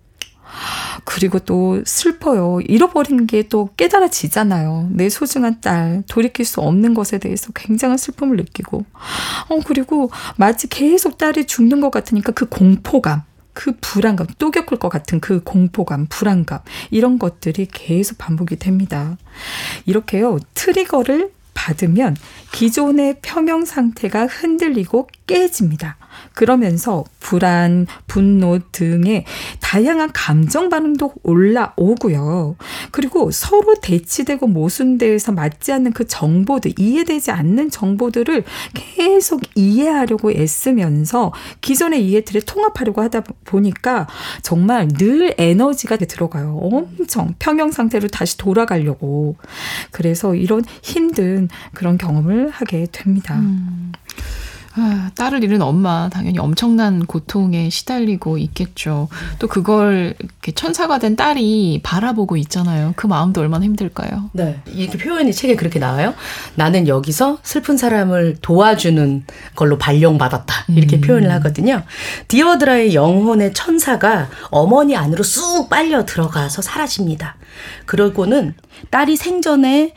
[1.05, 2.59] 그리고 또 슬퍼요.
[2.67, 4.89] 잃어버린 게 또 깨달아지잖아요.
[4.91, 8.85] 내 소중한 딸, 돌이킬 수 없는 것에 대해서 굉장한 슬픔을 느끼고.
[9.49, 13.23] 어, 그리고 마치 계속 딸이 죽는 것 같으니까 그 공포감.
[13.53, 16.59] 그 불안감, 또 겪을 것 같은 그 공포감, 불안감,
[16.91, 19.17] 이런 것들이 계속 반복이 됩니다.
[19.85, 22.15] 이렇게요, 트리거를 받으면
[22.51, 25.97] 기존의 평형 상태가 흔들리고 깨집니다.
[26.33, 29.25] 그러면서 불안, 분노 등의
[29.61, 32.55] 다양한 감정 반응도 올라오고요.
[32.91, 42.05] 그리고 서로 대치되고 모순돼서 맞지 않는 그 정보들, 이해되지 않는 정보들을 계속 이해하려고 애쓰면서 기존의
[42.05, 44.07] 이해들을 통합하려고 하다 보니까
[44.41, 46.59] 정말 늘 에너지가 들어가요.
[46.61, 49.35] 엄청 평형 상태로 다시 돌아가려고.
[49.91, 53.35] 그래서 이런 힘든 그런 경험을 하게 됩니다.
[53.35, 53.91] 음.
[54.77, 59.07] 아, 딸을 잃은 엄마 당연히 엄청난 고통에 시달리고 있겠죠.
[59.39, 62.93] 또 그걸 이렇게 천사가 된 딸이 바라보고 있잖아요.
[62.97, 64.31] 그 마음도 얼마나 힘들까요?
[64.33, 64.59] 네.
[64.67, 66.13] 이렇게 표현이 책에 그렇게 나와요.
[66.55, 69.23] 나는 여기서 슬픈 사람을 도와주는
[69.55, 70.65] 걸로 발령받았다.
[70.75, 71.01] 이렇게 음.
[71.01, 71.83] 표현을 하거든요.
[72.27, 77.37] 디어드라의 영혼의 천사가 어머니 안으로 쑥 빨려 들어가서 사라집니다.
[77.85, 78.55] 그러고는
[78.89, 79.93] 딸이 생전에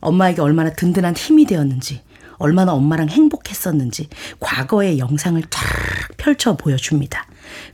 [0.00, 2.02] 엄마에게 얼마나 든든한 힘이 되었는지
[2.38, 4.08] 얼마나 엄마랑 행복했었는지
[4.40, 5.60] 과거의 영상을 쫙
[6.16, 7.26] 펼쳐 보여줍니다.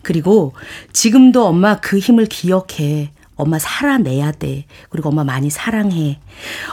[0.02, 0.54] 그리고
[0.92, 3.12] 지금도 엄마 그 힘을 기억해.
[3.36, 4.64] 엄마 살아내야 돼.
[4.88, 6.18] 그리고 엄마 많이 사랑해.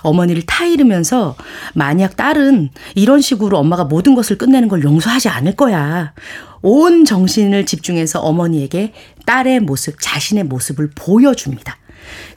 [0.02, 1.36] 어머니를 타이르면서
[1.74, 6.14] 만약 딸은 이런 식으로 엄마가 모든 것을 끝내는 걸 용서하지 않을 거야.
[6.62, 8.94] 온 정신을 집중해서 어머니에게
[9.26, 11.78] 딸의 모습, 자신의 모습을 보여줍니다.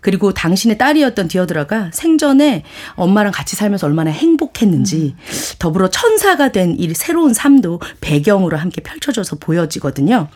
[0.00, 2.62] 그리고 당신의 딸이었던 디어드라가 생전에
[2.94, 5.57] 엄마랑 같이 살면서 얼마나 행복했는지 음.
[5.59, 10.29] 더불어 천사가 된 이 새로운 삶도 배경으로 함께 펼쳐져서 보여지거든요.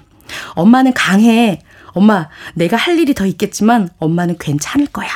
[0.54, 1.60] 엄마는 강해.
[1.92, 5.08] 엄마, 내가 할 일이 더 있겠지만 엄마는 괜찮을 거야.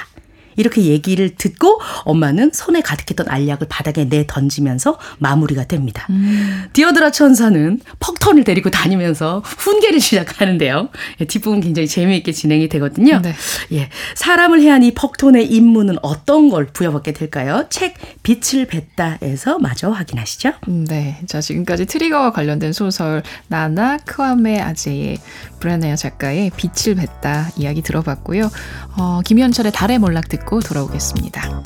[0.56, 6.06] 이렇게 얘기를 듣고 엄마는 손에 가득했던 알약을 바닥에 내 던지면서 마무리가 됩니다.
[6.10, 6.64] 음.
[6.72, 10.88] 디오드라 천사는 퍽턴을 데리고 다니면서 훈계를 시작하는데요.
[11.20, 13.20] 예, 뒷부분 굉장히 재미있게 진행이 되거든요.
[13.22, 13.34] 네.
[13.72, 17.66] 예, 사람을 해한 이 퍽톤의 임무는 어떤 걸 부여받게 될까요?
[17.70, 20.52] 책 빛을 뱉다에서 마저 확인하시죠.
[20.66, 25.18] 네, 자 지금까지 트리거와 관련된 소설 나나 크와메 아제의
[25.60, 28.50] 브레네어 작가의 빛을 뱉다 이야기 들어봤고요.
[28.98, 31.62] 어, 김현철의 달의 몰락 듣고 듣고 돌아오겠습니다.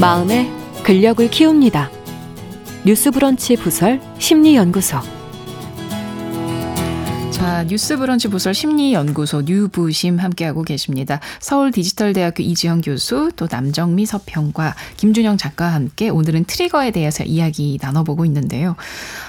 [0.00, 0.50] 마음의
[0.82, 1.90] 근력을 키웁니다.
[2.84, 4.98] 뉴스 브런치 부설 심리연구소
[7.34, 11.18] 자, 뉴스 브런치 부설 심리연구소 뉴부심 함께하고 계십니다.
[11.40, 18.24] 서울 디지털대학교 이지영 교수, 또 남정미 서평가 김준영 작가와 함께 오늘은 트리거에 대해서 이야기 나눠보고
[18.26, 18.76] 있는데요.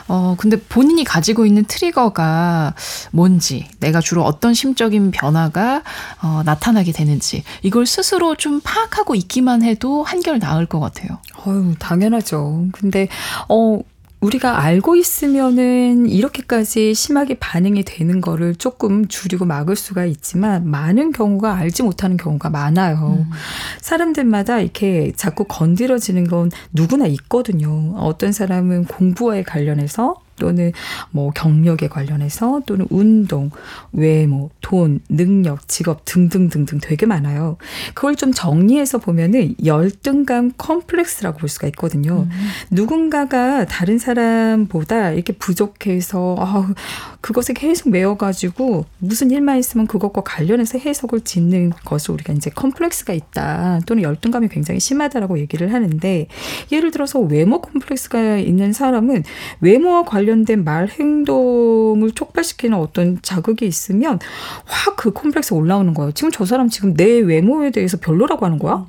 [0.07, 2.75] 어, 근데 본인이 가지고 있는 트리거가
[3.11, 5.81] 뭔지, 내가 주로 어떤 심적인 변화가
[6.21, 11.17] 어, 나타나게 되는지, 이걸 스스로 좀 파악하고 있기만 해도 한결 나을 것 같아요.
[11.47, 12.67] 어유 당연하죠.
[12.71, 13.07] 근데,
[13.49, 13.79] 어,
[14.25, 21.55] 우리가 알고 있으면은 이렇게까지 심하게 반응이 되는 거를 조금 줄이고 막을 수가 있지만 많은 경우가
[21.55, 23.25] 알지 못하는 경우가 많아요.
[23.25, 23.29] 음.
[23.81, 27.93] 사람들마다 이렇게 자꾸 건드려지는 건 누구나 있거든요.
[27.97, 30.71] 어떤 사람은 공부와에 관련해서 또는
[31.11, 33.51] 뭐 경력에 관련해서 또는 운동,
[33.91, 37.57] 외모, 돈, 능력, 직업 등등등등 되게 많아요.
[37.93, 42.27] 그걸 좀 정리해서 보면은 열등감 컴플렉스라고 볼 수가 있거든요.
[42.29, 42.47] 음.
[42.71, 46.73] 누군가가 다른 사람보다 이렇게 부족해서 아,
[47.21, 53.81] 그것에 계속 매여가지고 무슨 일만 있으면 그것과 관련해서 해석을 짓는 것을 우리가 이제 컴플렉스가 있다
[53.85, 56.27] 또는 열등감이 굉장히 심하다라고 얘기를 하는데
[56.71, 59.23] 예를 들어서 외모 컴플렉스가 있는 사람은
[59.61, 64.19] 외모와 관련 관련된 말 행동을 촉발시키는 어떤 자극이 있으면
[64.65, 66.13] 확 그 콤플렉스 올라오는 거예요.
[66.13, 68.87] 지금 저 사람 지금 내 외모에 대해서 별로라고 하는 거야?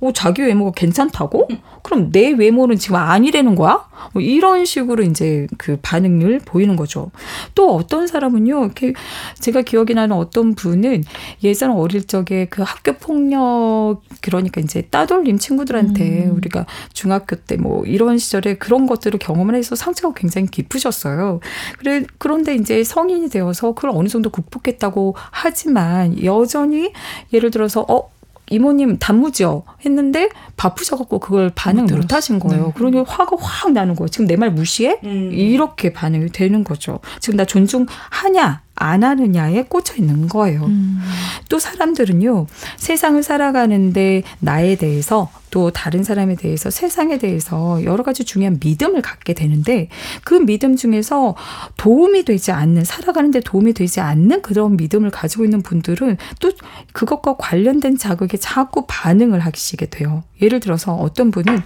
[0.00, 1.48] 어, 자기 외모가 괜찮다고?
[1.82, 3.84] 그럼 내 외모는 지금 아니라는 거야?
[4.12, 7.10] 뭐 이런 식으로 이제 그 반응을 보이는 거죠.
[7.54, 8.92] 또 어떤 사람은요, 이렇게
[9.40, 11.04] 제가 기억이 나는 어떤 분은
[11.42, 16.36] 예전 어릴 적에 그 학교 폭력, 그러니까 이제 따돌림 친구들한테 음.
[16.36, 21.40] 우리가 중학교 때 뭐 이런 시절에 그런 것들을 경험을 해서 상처가 굉장히 깊으셨어요.
[21.78, 26.92] 그래, 그런데 이제 성인이 되어서 그걸 어느 정도 극복했다고 하지만 여전히
[27.32, 28.10] 예를 들어서, 어,
[28.50, 32.66] 이모님 단무지요 했는데 바쁘셔갖고 그걸 반응 못, 못 하신 거예요.
[32.66, 32.72] 네.
[32.74, 34.08] 그러니 화가 확 나는 거예요.
[34.08, 34.98] 지금 내 말 무시해?
[35.04, 35.30] 음.
[35.32, 37.00] 이렇게 반응이 되는 거죠.
[37.20, 38.63] 지금 나 존중하냐?
[38.74, 40.64] 안 하느냐에 꽂혀 있는 거예요.
[40.64, 41.00] 음.
[41.48, 48.58] 또 사람들은요, 세상을 살아가는데 나에 대해서 또 다른 사람에 대해서 세상에 대해서 여러 가지 중요한
[48.60, 49.88] 믿음을 갖게 되는데
[50.24, 51.36] 그 믿음 중에서
[51.76, 56.50] 도움이 되지 않는, 살아가는데 도움이 되지 않는 그런 믿음을 가지고 있는 분들은 또
[56.92, 60.24] 그것과 관련된 자극에 자꾸 반응을 하시게 돼요.
[60.42, 61.62] 예를 들어서 어떤 분은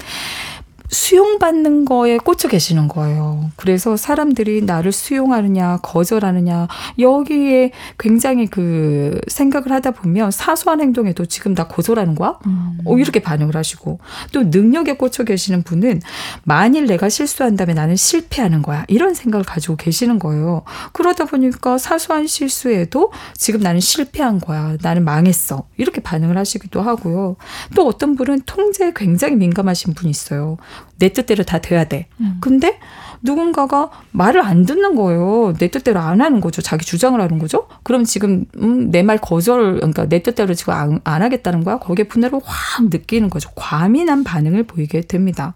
[0.89, 3.51] 수용받는 거에 꽂혀 계시는 거예요.
[3.57, 11.69] 그래서 사람들이 나를 수용하느냐, 거절하느냐, 여기에 굉장히 그 생각을 하다 보면 사소한 행동에도 지금 나
[11.69, 12.39] 거절하는 거야?
[12.47, 12.79] 음.
[12.85, 14.01] 어, 이렇게 반응을 하시고
[14.33, 16.01] 또 능력에 꽂혀 계시는 분은
[16.45, 18.85] 만일 내가 실수한다면 나는 실패하는 거야.
[18.89, 20.63] 이런 생각을 가지고 계시는 거예요.
[20.93, 24.77] 그러다 보니까 사소한 실수에도 지금 나는 실패한 거야.
[24.83, 25.65] 나는 망했어.
[25.77, 27.37] 이렇게 반응을 하시기도 하고요.
[27.75, 30.57] 또 어떤 분은 통제에 굉장히 민감하신 분이 있어요.
[30.99, 32.07] 내 뜻대로 다 돼야 돼.
[32.21, 32.39] 음.
[32.41, 32.79] 근데
[33.21, 35.53] 누군가가 말을 안 듣는 거예요.
[35.59, 36.63] 내 뜻대로 안 하는 거죠.
[36.63, 37.67] 자기 주장을 하는 거죠.
[37.83, 41.79] 그럼 지금 음, 내 말 거절, 그러니까 내 뜻대로 지금 안, 안 하겠다는 거야.
[41.79, 43.51] 거기에 분해를 확 느끼는 거죠.
[43.57, 45.55] 과민한 반응을 보이게 됩니다.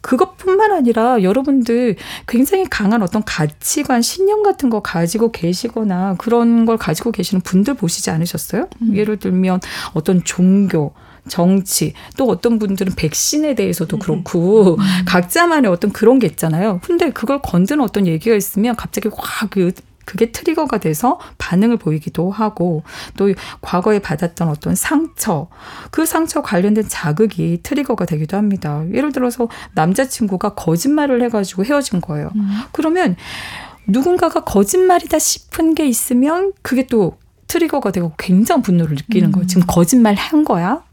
[0.00, 7.10] 그것뿐만 아니라 여러분들 굉장히 강한 어떤 가치관, 신념 같은 거 가지고 계시거나 그런 걸 가지고
[7.12, 8.68] 계시는 분들 보시지 않으셨어요?
[8.82, 8.96] 음.
[8.96, 9.60] 예를 들면
[9.94, 10.92] 어떤 종교,
[11.28, 14.00] 정치 또 어떤 분들은 백신에 대해서도 음.
[14.00, 15.04] 그렇고 음.
[15.06, 16.80] 각자만의 어떤 그런 게 있잖아요.
[16.82, 19.72] 근데 그걸 건드는 어떤 얘기가 있으면 갑자기 확 그
[20.04, 22.82] 그게 트리거가 돼서 반응을 보이기도 하고
[23.18, 25.48] 또 과거에 받았던 어떤 상처
[25.90, 28.84] 그 상처 관련된 자극이 트리거가 되기도 합니다.
[28.94, 32.30] 예를 들어서 남자친구가 거짓말을 해가지고 헤어진 거예요.
[32.36, 32.62] 음.
[32.72, 33.16] 그러면
[33.86, 39.32] 누군가가 거짓말이다 싶은 게 있으면 그게 또 트리거가 되고 굉장한 분노를 느끼는 음.
[39.32, 39.46] 거예요.
[39.46, 40.84] 지금 거짓말 한 거야?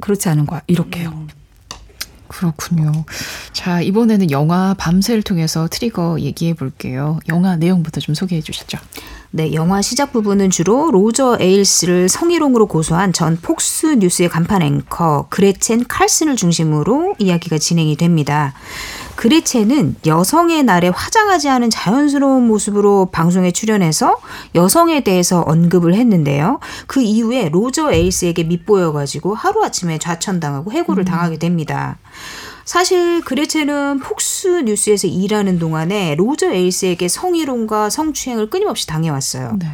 [0.00, 0.62] 그렇지 않은 거야.
[0.66, 1.10] 이렇게요.
[1.10, 1.28] 음.
[2.30, 3.04] 그렇군요.
[3.52, 7.18] 자, 이번에는 영화 밤쉘을 통해서 트리거 얘기해 볼게요.
[7.28, 8.78] 영화 내용부터 좀 소개해 주시죠.
[9.32, 15.84] 네, 영화 시작 부분은 주로 로저 에일스를 성희롱으로 고소한 전 폭스 뉴스의 간판 앵커 그레첸
[15.88, 18.54] 칼슨을 중심으로 이야기가 진행이 됩니다.
[19.20, 24.16] 그레첸은 여성의 날에 화장하지 않은 자연스러운 모습으로 방송에 출연해서
[24.54, 26.58] 여성에 대해서 언급을 했는데요.
[26.86, 31.04] 그 이후에 로저 에일스에게 밑보여가지고 하루아침에 좌천당하고 해고를 음.
[31.04, 31.98] 당하게 됩니다.
[32.64, 39.56] 사실 그레체는 폭스 뉴스에서 일하는 동안에 로저 에일스에게 성희롱과 성추행을 끊임없이 당해왔어요.
[39.58, 39.66] 네.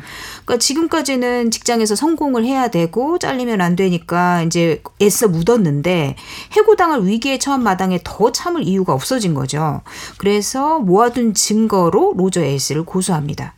[0.46, 6.14] 그러니까 지금까지는 직장에서 성공을 해야 되고 잘리면 안 되니까 이제 애써 묻었는데
[6.52, 9.82] 해고당할 위기에 처한 마당에 더 참을 이유가 없어진 거죠.
[10.18, 13.54] 그래서 모아둔 증거로 로저 에일스를 고소합니다.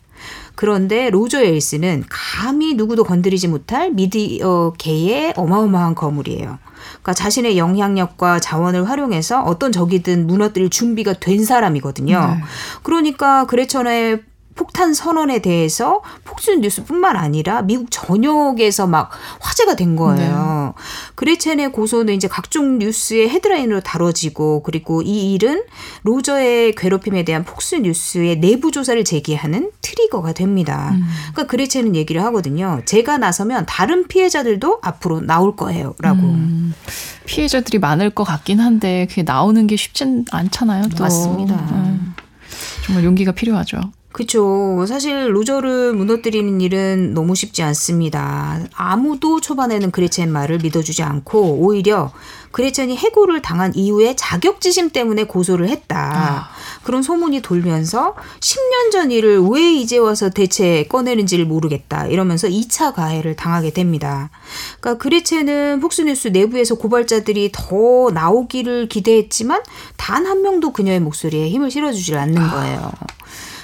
[0.55, 6.59] 그런데 로저 에일스는 감히 누구도 건드리지 못할 미디어계의 어마어마한 거물이에요.
[6.90, 12.18] 그러니까 자신의 영향력과 자원을 활용해서 어떤 적이든 무너뜨릴 준비가 된 사람이거든요.
[12.18, 12.42] 네.
[12.83, 14.22] 그러니까 그레천의
[14.59, 20.75] 폭탄 선언에 대해서 폭스 뉴스뿐만 아니라 미국 전역에서 막 화제가 된 거예요.
[20.77, 20.83] 네.
[21.14, 25.62] 그레첸의 고소는 이제 각종 뉴스의 헤드라인으로 다뤄지고 그리고 이 일은
[26.03, 30.90] 로저의 괴롭힘에 대한 폭스 뉴스의 내부 조사를 제기하는 트리거가 됩니다.
[30.92, 31.05] 음.
[31.33, 32.83] 그러니까 그레첸은 얘기를 하거든요.
[32.85, 36.21] 제가 나서면 다른 피해자들도 앞으로 나올 거예요라고.
[36.21, 36.75] 음.
[37.27, 40.88] 피해자들이 많을 것 같긴 한데 그게 나오는 게 쉽진 않잖아요.
[40.97, 41.05] 또.
[41.05, 41.55] 맞습니다.
[41.55, 42.14] 음.
[42.85, 43.81] 정말 용기가 필요하죠.
[44.12, 44.85] 그렇죠.
[44.87, 48.59] 사실 로저를 무너뜨리는 일은 너무 쉽지 않습니다.
[48.75, 52.11] 아무도 초반에는 그레첸 말을 믿어주지 않고 오히려
[52.51, 55.99] 그레첸이 해고를 당한 이후에 자격지심 때문에 고소를 했다.
[55.99, 56.49] 아.
[56.83, 62.07] 그런 소문이 돌면서 10년 전 일을 왜 이제 와서 대체 꺼내는지를 모르겠다.
[62.07, 64.31] 이러면서 2차 가해를 당하게 됩니다.
[64.81, 69.62] 그러니까 그레첸은 폭스뉴스 내부에서 고발자들이 더 나오기를 기대했지만
[69.97, 72.51] 단 한 명도 그녀의 목소리에 힘을 실어주질 않는 아.
[72.51, 72.92] 거예요.
[72.99, 73.07] 아.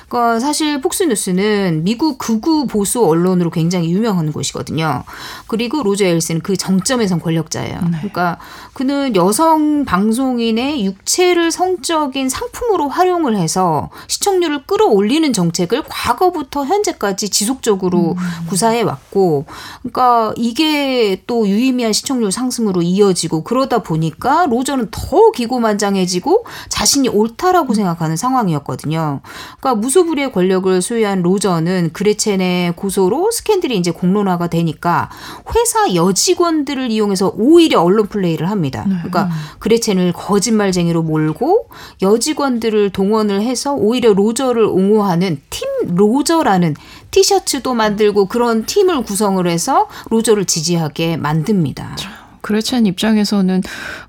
[0.08, 5.04] 그러니까 사실 폭스뉴스는 미국 극우 보수 언론으로 굉장히 유명한 곳이거든요.
[5.46, 7.80] 그리고 로저 엘스는 그 정점에선 권력자예요.
[7.82, 7.96] 네.
[7.98, 8.38] 그러니까
[8.72, 18.46] 그는 여성 방송인의 육체를 성적인 상품으로 활용을 해서 시청률을 끌어올리는 정책을 과거부터 현재까지 지속적으로 음.
[18.48, 19.46] 구사해 왔고,
[19.82, 28.16] 그러니까 이게 또 유의미한 시청률 상승으로 이어지고 그러다 보니까 로저는 더 기고만장해지고 자신이 옳다라고 생각하는
[28.16, 29.20] 상황이었거든요.
[29.60, 35.08] 그러니까 무슨 무소불위의 권력을 소유한 로저는 그레첸의 고소로 스캔들이 이제 공론화가 되니까
[35.54, 38.84] 회사 여직원들을 이용해서 오히려 언론 플레이를 합니다.
[38.88, 38.96] 네.
[38.96, 39.30] 그러니까
[39.60, 41.68] 그레첸을 거짓말쟁이로 몰고
[42.02, 46.74] 여직원들을 동원을 해서 오히려 로저를 옹호하는 팀 로저라는
[47.10, 51.96] 티셔츠도 만들고 그런 팀을 구성을 해서 로저를 지지하게 만듭니다.
[52.44, 53.62] 그레첸 입장에서는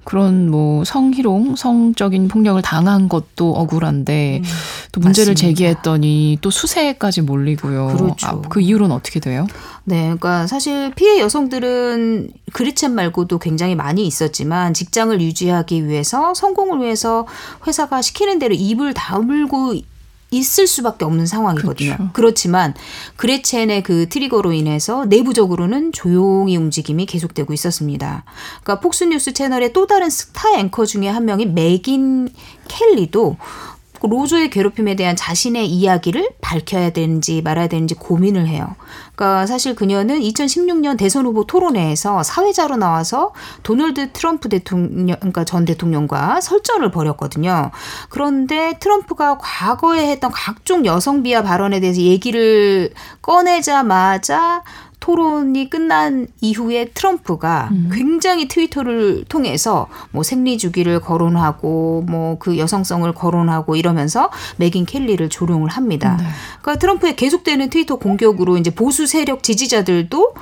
[0.03, 4.49] 그런 뭐 성희롱, 성적인 폭력을 당한 것도 억울한데 음,
[4.91, 5.47] 또 문제를 맞습니다.
[5.47, 7.95] 제기했더니 또 수세까지 몰리고요.
[7.95, 8.27] 그렇죠.
[8.27, 9.47] 아, 그 이후로는 어떻게 돼요?
[9.85, 17.25] 네, 그러니까 사실 피해 여성들은 그리첸 말고도 굉장히 많이 있었지만 직장을 유지하기 위해서 성공을 위해서
[17.65, 19.75] 회사가 시키는 대로 입을 다물고
[20.31, 21.95] 있을 수밖에 없는 상황이거든요.
[21.95, 22.09] 그렇죠.
[22.13, 22.73] 그렇지만
[23.15, 28.23] 그레첸의 그 트리거로 인해서 내부적으로는 조용히 움직임이 계속되고 있었습니다.
[28.63, 32.29] 그러니까 폭스뉴스 채널의 또 다른 스타 앵커 중에 한 명이 맥인
[32.67, 33.37] 켈리도
[34.01, 38.75] 로조의 괴롭힘에 대한 자신의 이야기를 밝혀야 되는지 말아야 되는지 고민을 해요.
[39.15, 43.33] 그러니까 사실 그녀는 2016년 대선 후보 토론회에서 사회자로 나와서
[43.63, 47.71] 도널드 트럼프 대통령, 그러니까 전 대통령과 설전을 벌였거든요.
[48.09, 54.63] 그런데 트럼프가 과거에 했던 각종 여성 비하 발언에 대해서 얘기를 꺼내자마자
[55.05, 57.91] 토론이 끝난 이후에 트럼프가 음.
[57.93, 65.69] 굉장히 트위터를 통해서 뭐 생리 주기를 거론하고 뭐 그 여성성을 거론하고 이러면서 메긴 켈리를 조롱을
[65.69, 66.17] 합니다.
[66.19, 66.25] 네.
[66.61, 70.33] 그러니까 트럼프의 계속되는 트위터 공격으로 이제 보수 세력 지지자들도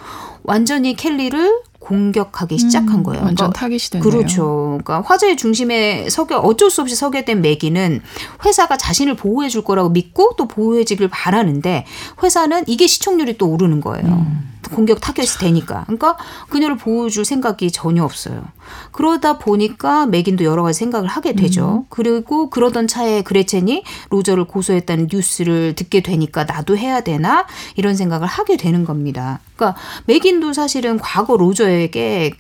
[0.44, 3.24] 완전히 켈리를 공격하기 시작한 음, 거예요.
[3.24, 4.10] 완전 그러니까, 타깃이 됐네요.
[4.10, 4.80] 그렇죠.
[4.84, 8.02] 그러니까 화제의 중심에 서게 어쩔 수 없이 서게 된 메긴은
[8.46, 11.86] 회사가 자신을 보호해 줄 거라고 믿고 또 보호해 주길 바라는데
[12.22, 14.06] 회사는 이게 시청률이 또 오르는 거예요.
[14.06, 14.53] 음.
[14.70, 15.84] 공격 타겟이 되니까.
[15.84, 16.18] 그러니까
[16.50, 18.44] 그녀를 보호해줄 생각이 전혀 없어요.
[18.92, 21.84] 그러다 보니까 메긴도 여러 가지 생각을 하게 되죠.
[21.84, 21.86] 음.
[21.90, 27.46] 그리고 그러던 차에 그레첸이 로저를 고소했다는 뉴스를 듣게 되니까 나도 해야 되나
[27.76, 29.40] 이런 생각을 하게 되는 겁니다.
[29.56, 32.34] 그러니까 맥인도 사실은 과거 로저에게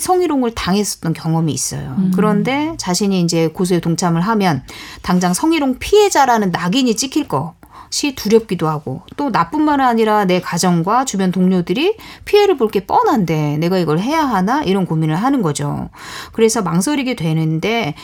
[0.00, 1.94] 성희롱을 당했었던 경험이 있어요.
[1.98, 2.12] 음.
[2.14, 4.62] 그런데 자신이 이제 고소에 동참을 하면
[5.02, 7.54] 당장 성희롱 피해자라는 낙인이 찍힐 거
[7.92, 13.76] 시 두렵기도 하고 또 나뿐만 아니라 내 가정과 주변 동료들이 피해를 볼 게 뻔한데 내가
[13.76, 15.90] 이걸 해야 하나 이런 고민을 하는 거죠.
[16.32, 17.94] 그래서 망설이게 되는데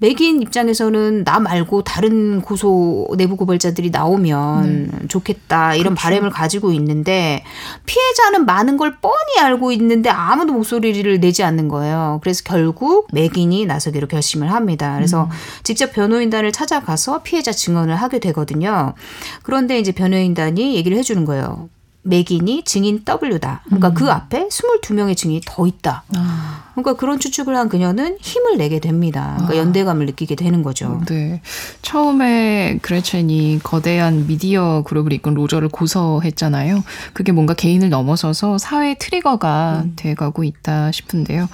[0.00, 5.06] 맥인 입장에서는 나 말고 다른 고소 내부 고발자들이 나오면 네.
[5.08, 6.02] 좋겠다 이런 그렇죠.
[6.02, 7.44] 바램을 가지고 있는데
[7.84, 12.18] 피해자는 많은 걸 뻔히 알고 있는데 아무도 목소리를 내지 않는 거예요.
[12.22, 14.94] 그래서 결국 맥인이 나서기로 결심을 합니다.
[14.96, 15.30] 그래서 음.
[15.64, 18.94] 직접 변호인단을 찾아가서 피해자 증언을 하게 되거든요.
[19.42, 21.68] 그런데 이제 변호인단이 얘기를 해주는 거예요.
[22.02, 23.62] 맥인이 증인 W다.
[23.64, 23.94] 그러니까 음.
[23.94, 26.04] 그 앞에 22명의 증인이 더 있다.
[26.16, 26.64] 아.
[26.72, 29.34] 그러니까 그런 추측을 한 그녀는 힘을 내게 됩니다.
[29.36, 29.56] 그러니까 아.
[29.58, 31.02] 연대감을 느끼게 되는 거죠.
[31.06, 31.42] 네.
[31.82, 36.82] 처음에 그레첸이 거대한 미디어 그룹을 이끈 로저를 고소했잖아요.
[37.12, 39.92] 그게 뭔가 개인을 넘어서서 사회 트리거가 음.
[39.96, 41.48] 돼가고 있다 싶은데요.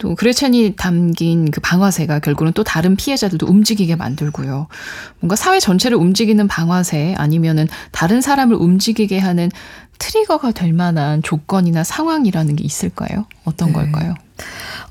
[0.00, 4.66] 또 그레첸이 담긴 그 방화세가 결국은 또 다른 피해자들도 움직이게 만들고요.
[5.20, 9.50] 뭔가 사회 전체를 움직이는 방화세 아니면은 다른 사람을 움직이게 하는
[9.98, 13.26] 트리거가 될 만한 조건이나 상황이라는 게 있을까요?
[13.44, 13.74] 어떤 네.
[13.74, 14.14] 걸까요?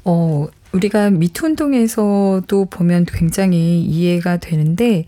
[0.06, 5.06] 어, 우리가 미투 운동에서도 보면 굉장히 이해가 되는데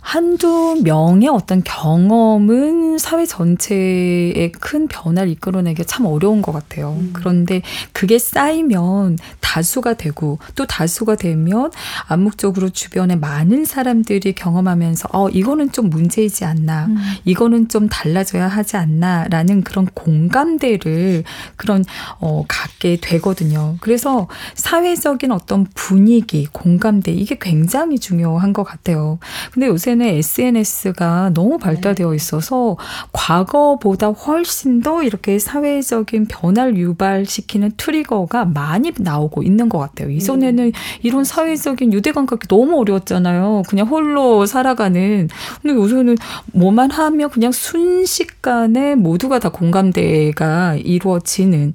[0.00, 6.96] 한두 명의 어떤 경험은 사회 전체에 큰 변화를 이끌어내기 참 어려운 것 같아요.
[7.00, 7.10] 음.
[7.12, 11.70] 그런데 그게 쌓이면 다수가 되고 또 다수가 되면
[12.06, 16.96] 암묵적으로 주변에 많은 사람들이 경험하면서 어 이거는 좀 문제이지 않나 음.
[17.24, 21.24] 이거는 좀 달라져야 하지 않나라는 그런 공감대를
[21.56, 21.84] 그런
[22.20, 23.76] 어 갖게 되거든요.
[23.80, 29.18] 그래서 사회 사회적인 어떤 분위기, 공감대 이게 굉장히 중요한 것 같아요.
[29.52, 32.76] 근데 요새는 SNS가 너무 발달되어 있어서
[33.12, 40.10] 과거보다 훨씬 더 이렇게 사회적인 변화를 유발시키는 트리거가 많이 나오고 있는 것 같아요.
[40.10, 40.72] 이전에는 음.
[41.02, 43.62] 이런 사회적인 유대감 갖기 너무 어려웠잖아요.
[43.68, 45.28] 그냥 홀로 살아가는.
[45.62, 46.16] 근데 요새는
[46.52, 51.74] 뭐만 하면 그냥 순식간에 모두가 다 공감대가 이루어지는.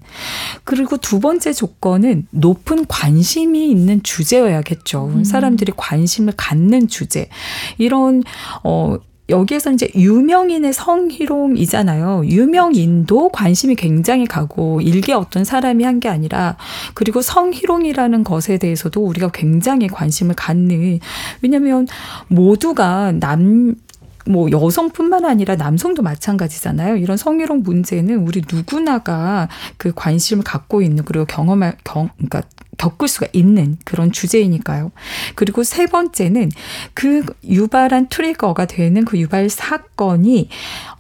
[0.66, 5.06] 그리고 두 번째 조건은 높은 관 관심이 있는 주제여야겠죠.
[5.06, 5.24] 음.
[5.24, 7.30] 사람들이 관심을 갖는 주제.
[7.78, 8.24] 이런
[8.64, 8.98] 어
[9.30, 12.24] 여기에서 이제 유명인의 성희롱이잖아요.
[12.26, 16.58] 유명인도 관심이 굉장히 가고 일개 어떤 사람이 한 게 아니라
[16.96, 21.00] 그리고 성희롱이라는 것에 대해서도 우리가 굉장히 관심을 갖는
[21.42, 21.88] 왜냐하면
[22.28, 26.98] 모두가 남뭐 여성뿐만 아니라 남성도 마찬가지잖아요.
[26.98, 29.48] 이런 성희롱 문제는 우리 누구나가
[29.78, 32.42] 그 관심을 갖고 있는 그리고 경험할 경 그러니까
[32.78, 34.92] 겪을 수가 있는 그런 주제이니까요.
[35.36, 36.52] 그리고 세 번째는
[36.94, 40.50] 그 유발한 트리거가 되는 그 유발 사건이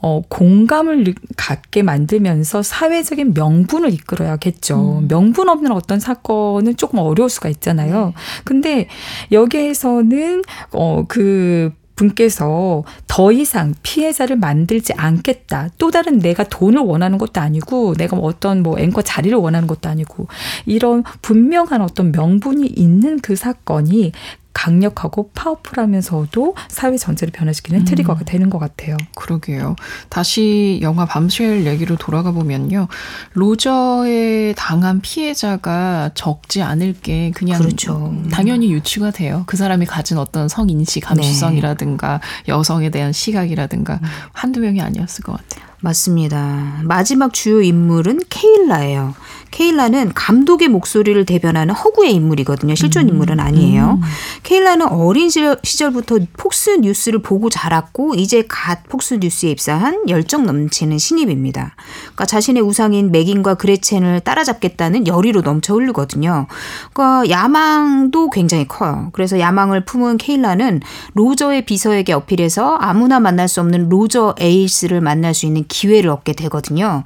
[0.01, 4.99] 어, 공감을 갖게 만들면서 사회적인 명분을 이끌어야겠죠.
[4.99, 5.07] 음.
[5.07, 8.07] 명분 없는 어떤 사건은 조금 어려울 수가 있잖아요.
[8.07, 8.13] 네.
[8.43, 8.87] 근데
[9.31, 15.69] 여기에서는 어, 그 분께서 더 이상 피해자를 만들지 않겠다.
[15.77, 20.27] 또 다른 내가 돈을 원하는 것도 아니고 내가 어떤 뭐 앵커 자리를 원하는 것도 아니고
[20.65, 24.11] 이런 분명한 어떤 명분이 있는 그 사건이
[24.53, 27.85] 강력하고 파워풀하면서도 사회 전체를 변화시키는 음.
[27.85, 28.95] 트리거가 되는 것 같아요.
[29.15, 29.75] 그러게요.
[30.09, 32.87] 다시 영화 밤쉘 얘기로 돌아가 보면요.
[33.33, 38.15] 로저에 당한 피해자가 적지 않을 게 그냥 그렇죠.
[38.31, 39.43] 당연히 유추가 돼요.
[39.47, 42.53] 그 사람이 가진 어떤 성인식, 감수성이라든가 네.
[42.53, 44.07] 여성에 대한 시각이라든가 음.
[44.31, 45.73] 한두 명이 아니었을 것 같아요.
[45.81, 46.79] 맞습니다.
[46.83, 49.15] 마지막 주요 인물은 케일라예요.
[49.53, 52.73] 케일라는 감독의 목소리를 대변하는 허구의 인물이거든요.
[52.73, 53.09] 실존 음.
[53.09, 53.99] 인물은 아니에요.
[54.01, 54.07] 음.
[54.41, 61.75] 케일라는 어린 시절부터 폭스 뉴스를 보고 자랐고 이제 갓 폭스 뉴스에 입사한 열정 넘치는 신입입니다.
[62.01, 66.47] 그러니까 자신의 우상인 메긴과 그레첸을 따라잡겠다는 열의로 넘쳐 흐르거든요.
[66.91, 69.09] 그러니까 야망도 굉장히 커요.
[69.13, 70.81] 그래서 야망을 품은 케일라는
[71.13, 77.03] 로저의 비서에게 어필해서 아무나 만날 수 없는 로저 에일스를 만날 수 있는 기회를 얻게 되거든요.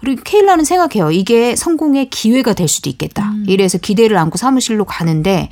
[0.00, 1.10] 그리고 케일라는 생각해요.
[1.10, 3.30] 이게 성공 성공의 기회가 될 수도 있겠다.
[3.30, 3.44] 음.
[3.46, 5.48] 이래서 기대를 안고 사무실로 가는데,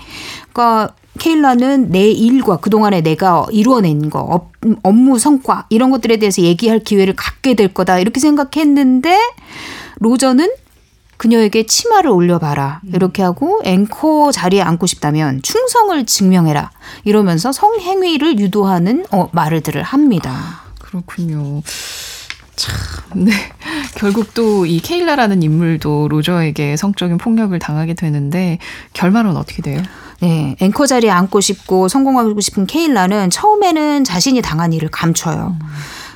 [0.52, 4.50] 그러니까 케일라는 내 일과 그동안에 내가 이루어낸 거,
[4.82, 7.98] 업무 성과, 이런 것들에 대해서 얘기할 기회를 갖게 될 거다.
[7.98, 9.16] 이렇게 생각했는데,
[10.00, 10.50] 로저는
[11.16, 12.80] 그녀에게 치마를 올려봐라.
[12.84, 12.92] 음.
[12.94, 16.72] 이렇게 하고 앵커 자리에 앉고 싶다면 충성을 증명해라.
[17.04, 20.32] 이러면서 성행위를 유도하는 어, 말들을 합니다.
[20.32, 21.62] 아, 그렇군요.
[22.56, 22.74] 참,
[23.14, 23.32] 네.
[23.96, 28.58] 결국 또 이 케일라라는 인물도 로저에게 성적인 폭력을 당하게 되는데
[28.92, 29.82] 결말은 어떻게 돼요?
[30.20, 35.56] 네, 앵커 자리에 앉고 싶고 성공하고 싶은 케일라는 처음에는 자신이 당한 일을 감춰요.
[35.60, 35.66] 음.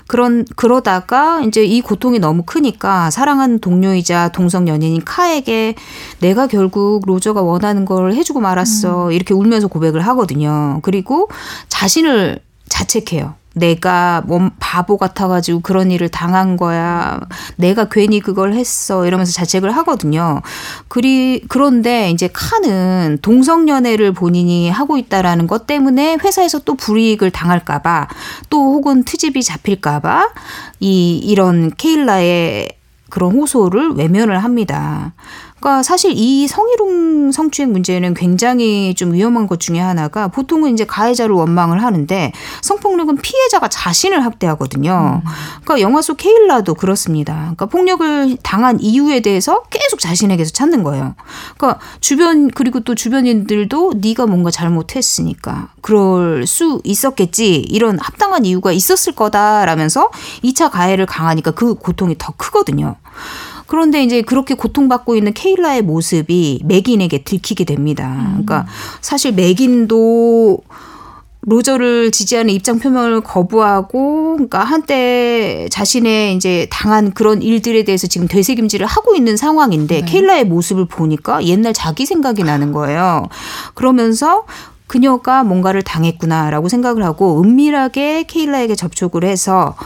[0.07, 5.75] 그런 그러다가 이제 이 고통이 너무 크니까 사랑하는 동료이자 동성 연인인 카에게
[6.21, 9.13] 내가 결국 로저가 원하는 걸 해주고 말았어 음.
[9.13, 10.81] 이렇게 울면서 고백을 하거든요.
[10.83, 11.29] 그리고
[11.69, 13.35] 자신을 자책해요.
[13.59, 17.21] 내가 몸 바보 같아가지고 그런 일을 당한 거야.
[17.57, 19.07] 내가 괜히 그걸 했어.
[19.07, 20.41] 이러면서 자책을 하거든요.
[20.89, 28.09] 그리, 그런데 이제 칸은 동성연애를 본인이 하고 있다라는 것 때문에 회사에서 또 불이익을 당할까봐
[28.51, 30.31] 또 혹은 트집이 잡힐까봐
[30.81, 32.71] 이, 이런 케일라의
[33.11, 35.13] 그런 호소를 외면을 합니다.
[35.61, 41.35] 그러니까 사실 이 성희롱 성추행 문제는 굉장히 좀 위험한 것 중에 하나가 보통은 이제 가해자를
[41.35, 42.33] 원망을 하는데
[42.63, 45.23] 성폭력은 피해자가 자신을 학대하거든요.
[45.65, 47.35] 그러니까 영화 속 케일라도 그렇습니다.
[47.35, 51.15] 그러니까 폭력을 당한 이유에 대해서 계속 자신에게서 찾는 거예요.
[51.57, 59.15] 그러니까 주변 그리고 또 주변인들도 네가 뭔가 잘못했으니까 그럴 수 있었겠지 이런 합당한 이유가 있었을
[59.15, 60.11] 거다라면서
[60.45, 62.97] 2차 가해를 강하니까 그 고통이 더 크거든요.
[63.69, 68.25] 그런데 이제 그렇게 고통받고 있는 케일라의 모습이 맥인에게 들키게 됩니다.
[68.31, 68.67] 그러니까
[69.03, 70.63] 사실 맥인도
[71.43, 78.87] 로저를 지지하는 입장 표명을 거부하고 그러니까 한때 자신의 이제 당한 그런 일들에 대해서 지금 되새김질을
[78.87, 80.07] 하고 있는 상황인데 네.
[80.07, 83.29] 케일라의 모습을 보니까 옛날 자기 생각이 나는 거예요.
[83.75, 84.47] 그러면서
[84.87, 89.77] 그녀가 뭔가를 당했구나라고 생각을 하고 은밀하게 케일라에게 접촉을 해서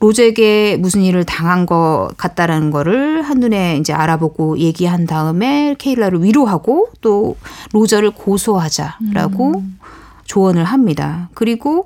[0.00, 7.36] 로제에게 무슨 일을 당한 것 같다라는 거를 한눈에 이제 알아보고 얘기한 다음에 케일라를 위로하고 또
[7.72, 9.78] 로저를 고소하자라고 음.
[10.24, 11.30] 조언을 합니다.
[11.34, 11.84] 그리고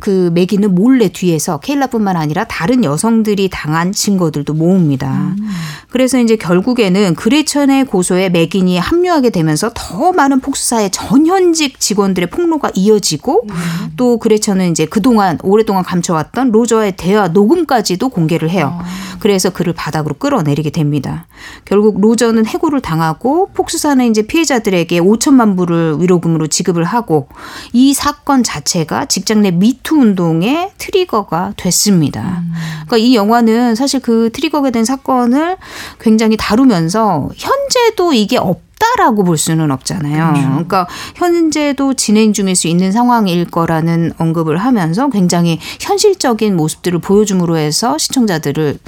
[0.00, 5.34] 그 매기는 몰래 뒤에서 케일라뿐만 아니라 다른 여성들이 당한 증거들도 모읍니다.
[5.38, 5.48] 음.
[5.90, 13.42] 그래서 이제 결국에는 그레천의 고소에 맥인이 합류하게 되면서 더 많은 폭수사의 전현직 직원들의 폭로가 이어지고
[13.48, 13.54] 음.
[13.96, 18.78] 또 그레천은 이제 그동안 오랫동안 감춰왔던 로저의 대화 녹음까지도 공개를 해요.
[18.80, 18.84] 어.
[19.18, 21.26] 그래서 그를 바닥으로 끌어내리게 됩니다.
[21.64, 27.28] 결국 로저는 해고를 당하고 폭수사는 이제 피해자들에게 5천만 불을 위로금으로 지급을 하고
[27.72, 32.42] 이 사건 자체가 직장 내 미투 운동의 트리거가 됐습니다.
[32.42, 32.52] 음.
[32.86, 35.56] 그러니까 이 영화는 사실 그 트리거가 된 사건을
[36.00, 40.32] 굉장히 다루면서 현재도 이게 없 다라고 볼 수는 없잖아요.
[40.32, 40.48] 그렇죠.
[40.48, 40.86] 그러니까
[41.16, 48.78] 현재도 진행 중일 수 있는 상황일 거라는 언급을 하면서 굉장히 현실적인 모습들을 보여줌으로 해서 시청자들을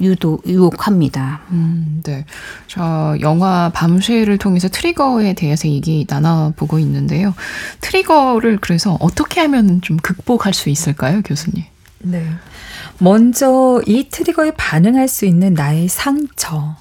[0.00, 1.40] 유도 유혹합니다.
[1.50, 2.24] 음, 네.
[2.66, 7.34] 자, 영화 밤쉐를 통해서 트리거에 대해서 얘기 나눠 보고 있는데요.
[7.80, 11.64] 트리거를 그래서 어떻게 하면 좀 극복할 수 있을까요, 교수님?
[12.00, 12.26] 네.
[12.98, 16.76] 먼저 이 트리거에 반응할 수 있는 나의 상처.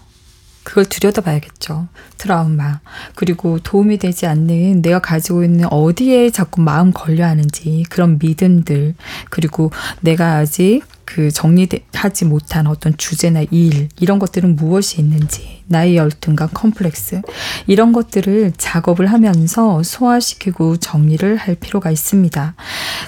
[0.63, 1.87] 그걸 들여다봐야겠죠.
[2.17, 2.79] 트라우마.
[3.13, 8.95] 그리고 도움이 되지 않는 내가 가지고 있는 어디에 자꾸 마음 걸려 하는지 그런 믿음들.
[9.29, 16.49] 그리고 내가 아직 그 정리하지 못한 어떤 주제나 일 이런 것들은 무엇이 있는지 나의 열등감
[16.53, 17.21] 컴플렉스
[17.67, 22.55] 이런 것들을 작업을 하면서 소화시키고 정리를 할 필요가 있습니다.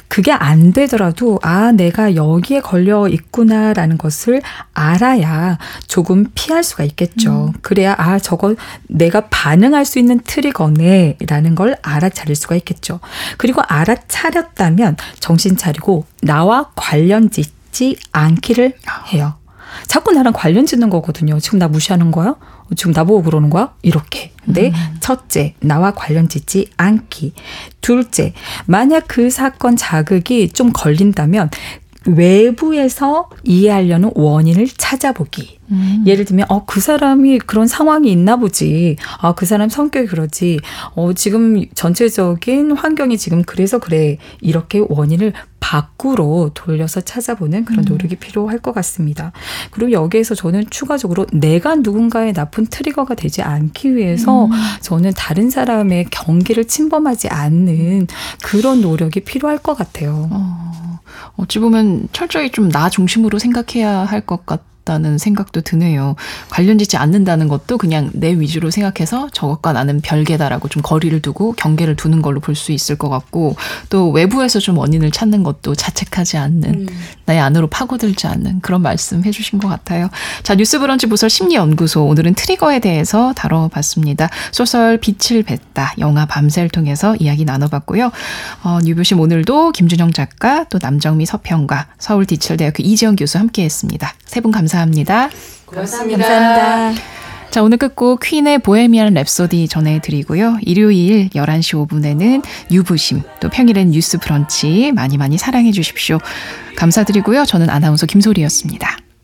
[0.08, 4.42] 그게 안 되더라도 아 내가 여기에 걸려 있구나라는 것을
[4.74, 7.48] 알아야 조금 피할 수가 있겠죠.
[7.48, 7.60] 음.
[7.62, 8.56] 그래야 아 저거
[8.88, 13.00] 내가 반응할 수 있는 트리거네라는 걸 알아차릴 수가 있겠죠.
[13.38, 17.30] 그리고 알아차렸다면 정신 차리고 나와 관련
[17.78, 18.74] 짓지 않기를
[19.14, 19.36] 해요.
[19.86, 21.40] 자꾸 나랑 관련 짓는 거거든요.
[21.40, 22.36] 지금 나 무시하는 거야?
[22.76, 23.74] 지금 나보고 그러는 거야?
[23.84, 24.32] 이렇게.
[24.44, 24.98] 근데 음.
[25.00, 27.34] 첫째, 나와 관련 짓지 않기.
[27.82, 28.34] 둘째,
[28.66, 31.52] 만약 그 사건 자극이 좀 걸린다면
[32.08, 35.58] 외부에서 이해하려는 원인을 찾아보기.
[35.70, 36.04] 음.
[36.06, 38.96] 예를 들면, 어, 그 사람이 그런 상황이 있나 보지.
[39.20, 40.60] 아, 그 사람 성격이 그러지.
[40.96, 44.18] 어, 지금 전체적인 환경이 지금 그래서 그래.
[44.40, 47.90] 이렇게 원인을 밖으로 돌려서 찾아보는 그런 음.
[47.90, 48.20] 노력이 음.
[48.20, 49.34] 필요할 것 같습니다.
[49.72, 54.52] 그리고 여기에서 저는 추가적으로 내가 누군가의 나쁜 트리거가 되지 않기 위해서 음.
[54.80, 58.08] 저는 다른 사람의 경계를 침범하지 않는
[58.44, 60.30] 그런 노력이 필요할 것 같아요.
[60.32, 60.87] 어,
[61.38, 64.68] 어찌 보면 철저히 좀 나 중심으로 생각해야 할 것 같아요.
[64.88, 66.16] 같다는 생각도 드네요.
[66.50, 71.96] 관련 짓지 않는다는 것도 그냥 내 위주로 생각해서 저것과 나는 별개다라고 좀 거리를 두고 경계를
[71.96, 73.56] 두는 걸로 볼 수 있을 것 같고
[73.90, 76.88] 또 외부에서 좀 원인을 찾는 것도 자책하지 않는 음.
[77.26, 80.10] 나의 안으로 파고들지 않는 그런 말씀 해주신 것 같아요.
[80.42, 84.30] 자 뉴스 브런치 부설 심리연구소 오늘은 트리거에 대해서 다뤄봤습니다.
[84.52, 88.12] 소설 빛을 뱉다 영화 밤새를 통해서 이야기 나눠봤고요.
[88.64, 94.14] 어, 뉴뷰심 오늘도 김준영 작가 또 남정미 서평가 서울 디철대학교 이지영 교수 함께했습니다.
[94.26, 94.77] 세 분 감사합니다.
[94.78, 95.30] 감사합니다.
[95.66, 96.28] 고맙습니다.
[96.28, 97.02] 감사합니다.
[97.50, 100.60] 자, 오늘 끝곡 퀸의 보헤미안 랩소디 전해드리고요.
[100.62, 106.20] 일요일 11시 5분에는 유부심, 또 평일엔 뉴스 브런치 많이 많이 사랑해 주십시오.
[106.76, 107.46] 감사드리고요.
[107.46, 108.98] 저는 아나운서 김소리였습니다.